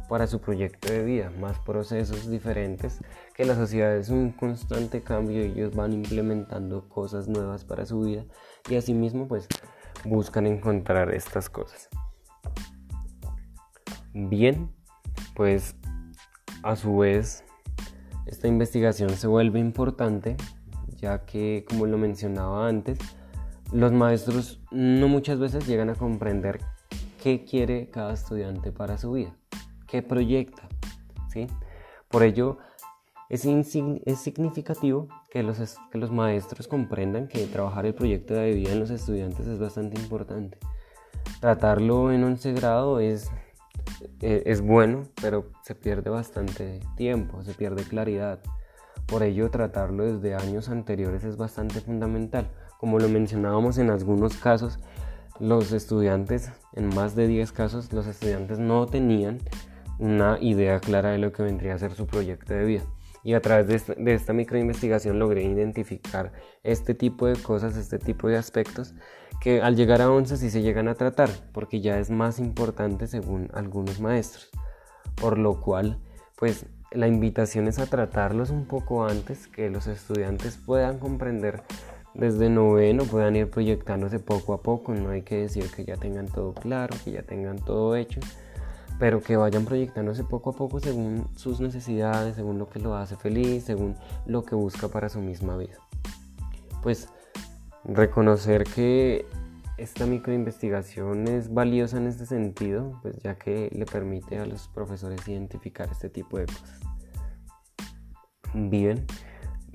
para 0.08 0.26
su 0.26 0.40
proyecto 0.40 0.92
de 0.92 1.02
vida, 1.02 1.32
más 1.40 1.58
procesos 1.60 2.30
diferentes, 2.30 2.98
que 3.34 3.44
la 3.44 3.54
sociedad 3.54 3.96
es 3.96 4.10
un 4.10 4.30
constante 4.30 5.02
cambio 5.02 5.42
ellos 5.42 5.74
van 5.74 5.92
implementando 5.92 6.88
cosas 6.88 7.26
nuevas 7.26 7.64
para 7.64 7.86
su 7.86 8.00
vida 8.00 8.24
y 8.68 8.76
asimismo 8.76 9.26
pues 9.26 9.48
buscan 10.04 10.46
encontrar 10.46 11.12
estas 11.14 11.48
cosas. 11.48 11.88
Bien, 14.14 14.70
pues 15.34 15.74
a 16.62 16.76
su 16.76 16.98
vez 16.98 17.44
esta 18.26 18.46
investigación 18.48 19.10
se 19.10 19.26
vuelve 19.26 19.58
importante 19.58 20.36
ya 20.96 21.24
que 21.26 21.66
como 21.68 21.86
lo 21.86 21.98
mencionaba 21.98 22.68
antes, 22.68 22.98
los 23.72 23.92
maestros 23.92 24.60
no 24.70 25.08
muchas 25.08 25.38
veces 25.38 25.66
llegan 25.66 25.90
a 25.90 25.96
comprender 25.96 26.60
qué 27.22 27.44
quiere 27.44 27.90
cada 27.90 28.14
estudiante 28.14 28.72
para 28.72 28.98
su 28.98 29.12
vida, 29.12 29.34
qué 29.88 30.02
proyecta. 30.02 30.62
¿sí? 31.28 31.48
Por 32.08 32.22
ello 32.22 32.58
es, 33.28 33.44
es 33.44 34.18
significativo 34.18 35.08
que 35.28 35.42
los, 35.42 35.58
que 35.90 35.98
los 35.98 36.12
maestros 36.12 36.68
comprendan 36.68 37.26
que 37.26 37.46
trabajar 37.46 37.84
el 37.84 37.94
proyecto 37.94 38.34
de 38.34 38.52
vida 38.52 38.72
en 38.72 38.80
los 38.80 38.90
estudiantes 38.90 39.46
es 39.46 39.58
bastante 39.58 40.00
importante. 40.00 40.56
Tratarlo 41.40 42.12
en 42.12 42.22
11 42.22 42.52
grado 42.52 43.00
es 43.00 43.30
eh, 44.20 44.42
es 44.46 44.60
bueno, 44.60 45.04
pero 45.20 45.50
se 45.62 45.74
pierde 45.74 46.10
bastante 46.10 46.80
tiempo, 46.96 47.42
se 47.42 47.54
pierde 47.54 47.84
claridad. 47.84 48.40
Por 49.06 49.22
ello, 49.22 49.50
tratarlo 49.50 50.04
desde 50.04 50.34
años 50.34 50.68
anteriores 50.68 51.24
es 51.24 51.36
bastante 51.36 51.80
fundamental. 51.80 52.50
Como 52.78 52.98
lo 52.98 53.08
mencionábamos 53.08 53.78
en 53.78 53.90
algunos 53.90 54.36
casos, 54.36 54.78
los 55.40 55.72
estudiantes, 55.72 56.52
en 56.74 56.94
más 56.94 57.16
de 57.16 57.26
10 57.26 57.52
casos, 57.52 57.92
los 57.92 58.06
estudiantes 58.06 58.58
no 58.58 58.86
tenían 58.86 59.38
una 59.98 60.38
idea 60.40 60.80
clara 60.80 61.10
de 61.10 61.18
lo 61.18 61.32
que 61.32 61.42
vendría 61.42 61.74
a 61.74 61.78
ser 61.78 61.94
su 61.94 62.06
proyecto 62.06 62.54
de 62.54 62.64
vida. 62.64 62.82
Y 63.24 63.32
a 63.32 63.40
través 63.40 63.66
de 63.96 64.14
esta, 64.14 64.32
microinvestigación 64.34 65.18
logré 65.18 65.42
identificar 65.44 66.32
este 66.62 66.94
tipo 66.94 67.26
de 67.26 67.36
cosas, 67.36 67.76
este 67.76 67.98
tipo 67.98 68.28
de 68.28 68.36
aspectos 68.36 68.94
que 69.40 69.62
al 69.62 69.76
llegar 69.76 70.02
a 70.02 70.10
11 70.10 70.36
sí 70.36 70.50
se 70.50 70.62
llegan 70.62 70.88
a 70.88 70.94
tratar, 70.94 71.30
porque 71.52 71.80
ya 71.80 71.98
es 71.98 72.10
más 72.10 72.38
importante 72.38 73.06
según 73.06 73.48
algunos 73.54 74.00
maestros. 74.00 74.50
Por 75.14 75.38
lo 75.38 75.60
cual, 75.60 75.98
pues 76.36 76.66
la 76.90 77.08
invitación 77.08 77.66
es 77.66 77.78
a 77.78 77.86
tratarlos 77.86 78.50
un 78.50 78.66
poco 78.66 79.04
antes, 79.06 79.48
que 79.48 79.70
los 79.70 79.86
estudiantes 79.86 80.56
puedan 80.56 80.98
comprender 80.98 81.62
desde 82.14 82.48
noveno, 82.48 83.04
puedan 83.04 83.36
ir 83.36 83.50
proyectándose 83.50 84.20
poco 84.20 84.52
a 84.54 84.62
poco, 84.62 84.94
no 84.94 85.10
hay 85.10 85.22
que 85.22 85.36
decir 85.36 85.70
que 85.74 85.84
ya 85.84 85.96
tengan 85.96 86.26
todo 86.26 86.54
claro, 86.54 86.94
que 87.04 87.10
ya 87.10 87.22
tengan 87.22 87.58
todo 87.58 87.96
hecho, 87.96 88.20
pero 88.98 89.20
que 89.20 89.36
vayan 89.36 89.64
proyectándose 89.64 90.24
poco 90.24 90.50
a 90.50 90.52
poco 90.52 90.80
según 90.80 91.28
sus 91.36 91.60
necesidades, 91.60 92.36
según 92.36 92.58
lo 92.58 92.68
que 92.68 92.78
lo 92.78 92.94
hace 92.94 93.16
feliz, 93.16 93.64
según 93.64 93.96
lo 94.26 94.44
que 94.44 94.54
busca 94.54 94.88
para 94.88 95.08
su 95.08 95.20
misma 95.20 95.56
vida. 95.56 95.78
Pues 96.82 97.08
reconocer 97.84 98.64
que 98.64 99.26
esta 99.76 100.06
microinvestigación 100.06 101.26
es 101.26 101.52
valiosa 101.52 101.96
en 101.96 102.06
este 102.06 102.26
sentido, 102.26 102.98
pues 103.02 103.18
ya 103.18 103.36
que 103.36 103.70
le 103.72 103.86
permite 103.86 104.38
a 104.38 104.46
los 104.46 104.68
profesores 104.68 105.26
identificar 105.26 105.88
este 105.90 106.08
tipo 106.08 106.38
de 106.38 106.46
cosas. 106.46 106.80
Bien, 108.54 109.04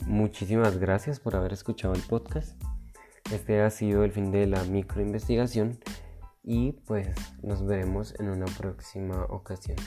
muchísimas 0.05 0.77
gracias 0.77 1.19
por 1.19 1.35
haber 1.35 1.51
escuchado 1.51 1.93
el 1.93 2.01
podcast. 2.01 2.61
Este 3.31 3.61
ha 3.61 3.69
sido 3.69 4.05
el 4.05 4.11
fin 4.11 4.31
de 4.31 4.47
la 4.47 4.63
microinvestigación 4.63 5.77
y 6.43 6.73
pues 6.85 7.09
nos 7.43 7.65
veremos 7.65 8.13
en 8.19 8.29
una 8.29 8.45
próxima 8.45 9.25
ocasión. 9.25 9.77